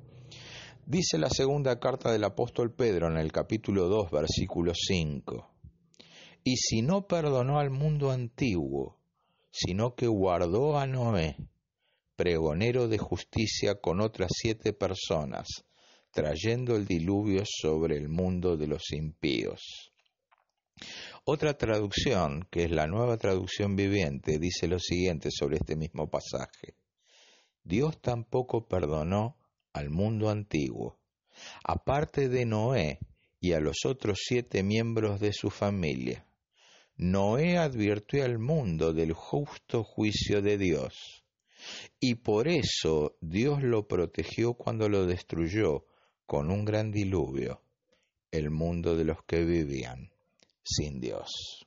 Dice 0.86 1.18
la 1.18 1.30
segunda 1.30 1.80
carta 1.80 2.12
del 2.12 2.24
apóstol 2.26 2.74
Pedro 2.74 3.08
en 3.08 3.18
el 3.18 3.32
capítulo 3.32 3.88
2, 3.88 4.12
versículo 4.12 4.74
5. 4.76 5.51
Y 6.44 6.56
si 6.58 6.82
no 6.82 7.08
perdonó 7.08 7.60
al 7.60 7.70
mundo 7.70 8.12
antiguo, 8.12 8.98
sino 9.52 9.96
que 9.96 10.08
guardó 10.08 10.78
a 10.78 10.88
Noé, 10.88 11.38
pregonero 12.16 12.88
de 12.88 12.98
justicia 12.98 13.76
con 13.76 14.02
otras 14.02 14.32
siete 14.34 14.74
personas, 14.74 15.48
trayendo 16.12 16.76
el 16.76 16.86
diluvio 16.86 17.44
sobre 17.46 17.98
el 17.98 18.10
mundo 18.10 18.58
de 18.58 18.68
los 18.68 18.92
impíos. 18.92 19.92
Otra 21.26 21.56
traducción, 21.56 22.48
que 22.50 22.64
es 22.64 22.72
la 22.72 22.88
nueva 22.88 23.18
traducción 23.18 23.76
viviente, 23.76 24.40
dice 24.40 24.68
lo 24.68 24.80
siguiente 24.80 25.30
sobre 25.32 25.58
este 25.58 25.76
mismo 25.76 26.10
pasaje. 26.10 26.76
Dios 27.64 28.02
tampoco 28.02 28.68
perdonó 28.68 29.38
al 29.74 29.92
mundo 29.92 30.30
antiguo, 30.30 30.98
aparte 31.64 32.30
de 32.30 32.46
Noé 32.46 33.00
y 33.40 33.54
a 33.54 33.60
los 33.60 33.86
otros 33.86 34.20
siete 34.24 34.64
miembros 34.64 35.20
de 35.20 35.34
su 35.34 35.52
familia. 35.52 36.26
Noé 37.02 37.58
advirtió 37.58 38.24
al 38.24 38.38
mundo 38.38 38.94
del 38.94 39.14
justo 39.14 39.84
juicio 39.84 40.44
de 40.44 40.60
Dios, 40.60 41.24
y 42.00 42.14
por 42.14 42.48
eso 42.48 43.18
Dios 43.22 43.64
lo 43.64 43.88
protegió 43.88 44.54
cuando 44.54 44.88
lo 44.88 45.08
destruyó 45.08 45.88
con 46.28 46.52
un 46.52 46.64
gran 46.64 46.92
diluvio, 46.92 47.64
el 48.30 48.52
mundo 48.52 48.96
de 48.96 49.06
los 49.06 49.24
que 49.24 49.44
vivían 49.44 50.12
sin 50.64 51.00
Dios. 51.02 51.66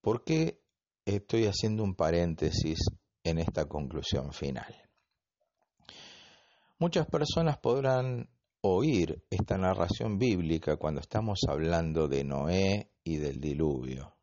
¿Por 0.00 0.22
qué 0.22 0.60
estoy 1.04 1.46
haciendo 1.46 1.82
un 1.82 1.96
paréntesis 1.96 2.78
en 3.24 3.40
esta 3.40 3.66
conclusión 3.66 4.32
final? 4.32 4.72
Muchas 6.78 7.08
personas 7.08 7.58
podrán 7.58 8.28
oír 8.66 9.22
esta 9.28 9.58
narración 9.58 10.18
bíblica 10.18 10.76
cuando 10.76 11.02
estamos 11.02 11.40
hablando 11.46 12.08
de 12.08 12.24
Noé 12.24 12.88
y 13.04 13.18
del 13.18 13.38
diluvio. 13.38 14.16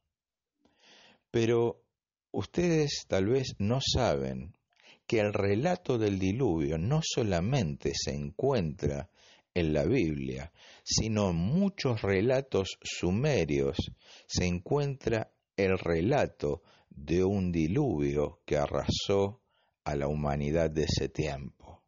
Pero 1.30 1.84
ustedes 2.32 3.06
tal 3.08 3.28
vez 3.28 3.54
no 3.60 3.80
saben 3.82 4.58
que 5.06 5.20
el 5.20 5.32
relato 5.32 6.00
del 6.00 6.18
diluvio 6.18 6.80
no 6.80 7.02
solamente 7.04 7.92
se 7.94 8.16
encuentra 8.16 9.12
en 9.54 9.74
la 9.74 9.84
Biblia, 9.84 10.52
sino 10.84 11.30
en 11.30 11.36
muchos 11.36 12.02
relatos 12.02 12.80
sumerios 12.82 13.78
se 14.26 14.48
encuentra 14.48 15.32
el 15.56 15.78
relato 15.78 16.64
de 16.90 17.24
un 17.24 17.52
diluvio 17.52 18.42
que 18.44 18.58
arrasó 18.58 19.42
a 19.84 19.96
la 19.96 20.08
humanidad 20.08 20.72
de 20.72 20.86
ese 20.86 21.10
tiempo. 21.10 21.84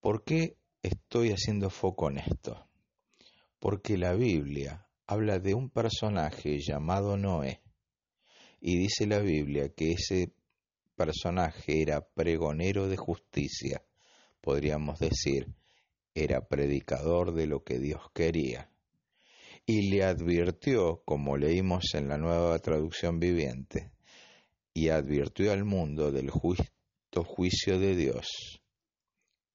¿Por 0.00 0.24
qué 0.24 0.56
estoy 0.84 1.30
haciendo 1.30 1.70
foco 1.70 2.10
en 2.10 2.18
esto? 2.18 2.68
Porque 3.58 3.96
la 3.96 4.12
Biblia 4.12 4.86
habla 5.06 5.38
de 5.38 5.54
un 5.54 5.70
personaje 5.70 6.58
llamado 6.60 7.16
Noé 7.16 7.62
y 8.60 8.76
dice 8.78 9.06
la 9.06 9.18
Biblia 9.18 9.70
que 9.70 9.92
ese 9.92 10.34
personaje 10.94 11.82
era 11.82 12.06
pregonero 12.06 12.88
de 12.88 12.96
justicia, 12.96 13.82
podríamos 14.40 14.98
decir, 14.98 15.54
era 16.14 16.46
predicador 16.46 17.34
de 17.34 17.46
lo 17.46 17.64
que 17.64 17.78
Dios 17.78 18.02
quería. 18.14 18.70
Y 19.66 19.90
le 19.90 20.04
advirtió, 20.04 21.02
como 21.04 21.36
leímos 21.36 21.94
en 21.94 22.08
la 22.08 22.18
nueva 22.18 22.58
traducción 22.58 23.18
viviente, 23.18 23.92
y 24.74 24.90
advirtió 24.90 25.52
al 25.52 25.64
mundo 25.64 26.12
del 26.12 26.30
justo 26.30 27.24
juicio 27.24 27.78
de 27.78 27.96
Dios 27.96 28.63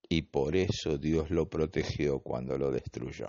y 0.10 0.24
por 0.24 0.56
eso 0.56 0.98
Dios 0.98 1.30
lo 1.30 1.48
protegió 1.48 2.20
cuando 2.20 2.58
lo 2.58 2.72
destruyó. 2.72 3.28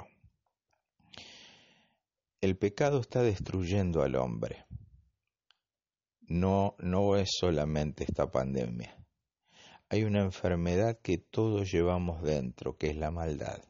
El 2.40 2.56
pecado 2.56 3.00
está 3.00 3.22
destruyendo 3.22 4.02
al 4.02 4.16
hombre. 4.16 4.64
No, 6.22 6.74
no 6.78 7.16
es 7.16 7.28
solamente 7.38 8.04
esta 8.04 8.30
pandemia. 8.30 8.96
Hay 9.90 10.04
una 10.04 10.22
enfermedad 10.22 10.98
que 11.02 11.18
todos 11.18 11.70
llevamos 11.70 12.22
dentro, 12.22 12.78
que 12.78 12.88
es 12.88 12.96
la 12.96 13.10
maldad. 13.10 13.62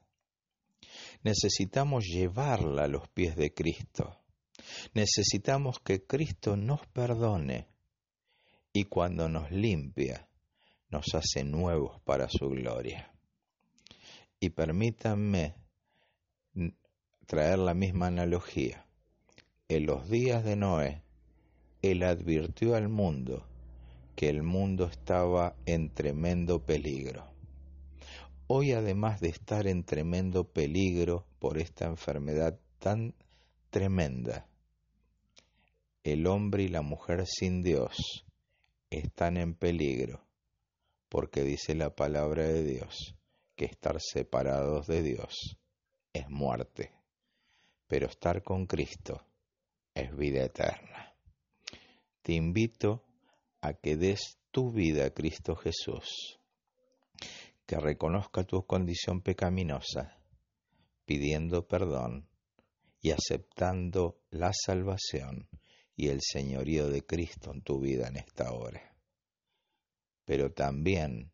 Necesitamos 1.24 2.04
llevarla 2.04 2.84
a 2.84 2.88
los 2.88 3.08
pies 3.08 3.34
de 3.34 3.52
Cristo. 3.52 4.20
Necesitamos 4.94 5.80
que 5.80 6.06
Cristo 6.06 6.56
nos 6.56 6.86
perdone 6.86 7.66
y 8.72 8.84
cuando 8.84 9.28
nos 9.28 9.50
limpia, 9.50 10.29
nos 10.90 11.14
hace 11.14 11.44
nuevos 11.44 12.00
para 12.02 12.28
su 12.28 12.48
gloria. 12.48 13.12
Y 14.38 14.50
permítanme 14.50 15.54
traer 17.26 17.58
la 17.58 17.74
misma 17.74 18.08
analogía. 18.08 18.86
En 19.68 19.86
los 19.86 20.08
días 20.08 20.44
de 20.44 20.56
Noé, 20.56 21.02
él 21.82 22.02
advirtió 22.02 22.74
al 22.74 22.88
mundo 22.88 23.46
que 24.16 24.28
el 24.28 24.42
mundo 24.42 24.86
estaba 24.86 25.54
en 25.64 25.94
tremendo 25.94 26.64
peligro. 26.64 27.24
Hoy 28.48 28.72
además 28.72 29.20
de 29.20 29.28
estar 29.28 29.66
en 29.66 29.84
tremendo 29.84 30.44
peligro 30.44 31.24
por 31.38 31.56
esta 31.56 31.86
enfermedad 31.86 32.58
tan 32.80 33.14
tremenda, 33.70 34.48
el 36.02 36.26
hombre 36.26 36.64
y 36.64 36.68
la 36.68 36.82
mujer 36.82 37.24
sin 37.26 37.62
Dios 37.62 38.26
están 38.90 39.36
en 39.36 39.54
peligro, 39.54 40.24
porque 41.10 41.42
dice 41.42 41.74
la 41.74 41.94
palabra 41.94 42.44
de 42.44 42.62
Dios 42.62 43.16
que 43.56 43.66
estar 43.66 44.00
separados 44.00 44.86
de 44.86 45.02
Dios 45.02 45.58
es 46.14 46.30
muerte, 46.30 46.92
pero 47.86 48.06
estar 48.06 48.42
con 48.42 48.66
Cristo 48.66 49.26
es 49.92 50.16
vida 50.16 50.44
eterna. 50.44 51.14
Te 52.22 52.32
invito 52.34 53.04
a 53.60 53.74
que 53.74 53.96
des 53.96 54.38
tu 54.50 54.70
vida 54.70 55.06
a 55.06 55.10
Cristo 55.10 55.56
Jesús, 55.56 56.38
que 57.66 57.76
reconozca 57.76 58.44
tu 58.44 58.64
condición 58.64 59.20
pecaminosa, 59.20 60.16
pidiendo 61.04 61.66
perdón 61.66 62.28
y 63.00 63.10
aceptando 63.10 64.20
la 64.30 64.52
salvación 64.52 65.48
y 65.96 66.08
el 66.08 66.20
señorío 66.22 66.88
de 66.88 67.04
Cristo 67.04 67.52
en 67.52 67.62
tu 67.62 67.80
vida 67.80 68.06
en 68.08 68.16
esta 68.16 68.52
hora. 68.52 68.89
Pero 70.30 70.52
también 70.52 71.32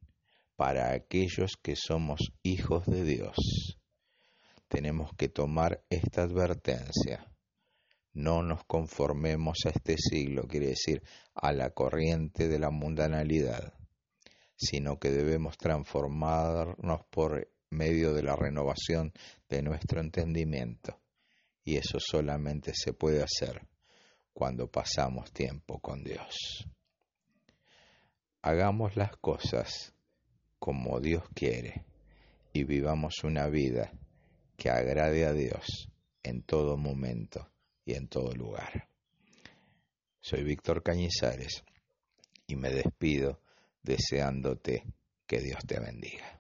para 0.57 0.93
aquellos 0.95 1.59
que 1.63 1.77
somos 1.77 2.33
hijos 2.43 2.87
de 2.87 3.05
Dios, 3.05 3.37
tenemos 4.69 5.11
que 5.19 5.29
tomar 5.29 5.85
esta 5.91 6.23
advertencia. 6.23 7.31
No 8.15 8.43
nos 8.43 8.65
conformemos 8.65 9.59
a 9.67 9.69
este 9.69 9.97
siglo, 9.99 10.45
quiere 10.49 10.69
decir, 10.69 11.03
a 11.35 11.53
la 11.53 11.75
corriente 11.75 12.49
de 12.49 12.59
la 12.59 12.71
mundanalidad, 12.71 13.75
sino 14.57 14.99
que 14.99 15.11
debemos 15.11 15.59
transformarnos 15.59 17.03
por 17.11 17.53
medio 17.69 18.15
de 18.15 18.23
la 18.23 18.35
renovación 18.35 19.13
de 19.47 19.61
nuestro 19.61 20.01
entendimiento. 20.01 21.03
Y 21.63 21.77
eso 21.77 21.99
solamente 22.01 22.73
se 22.75 22.95
puede 22.95 23.23
hacer 23.23 23.61
cuando 24.33 24.71
pasamos 24.71 25.31
tiempo 25.33 25.81
con 25.81 26.03
Dios. 26.03 26.67
Hagamos 28.49 28.95
las 28.95 29.17
cosas 29.17 29.93
como 30.61 31.01
Dios 31.01 31.25
quiere 31.35 31.85
y 32.53 32.63
vivamos 32.63 33.25
una 33.25 33.49
vida 33.49 33.91
que 34.57 34.71
agrade 34.71 35.27
a 35.27 35.33
Dios 35.33 35.89
en 36.23 36.45
todo 36.45 36.77
momento 36.77 37.51
y 37.85 37.95
en 37.95 38.07
todo 38.07 38.33
lugar. 38.35 38.89
Soy 40.21 40.45
Víctor 40.45 40.85
Cañizares 40.85 41.65
y 42.47 42.55
me 42.55 42.71
despido 42.71 43.41
deseándote 43.83 44.85
que 45.27 45.41
Dios 45.41 45.59
te 45.67 45.81
bendiga. 45.81 46.36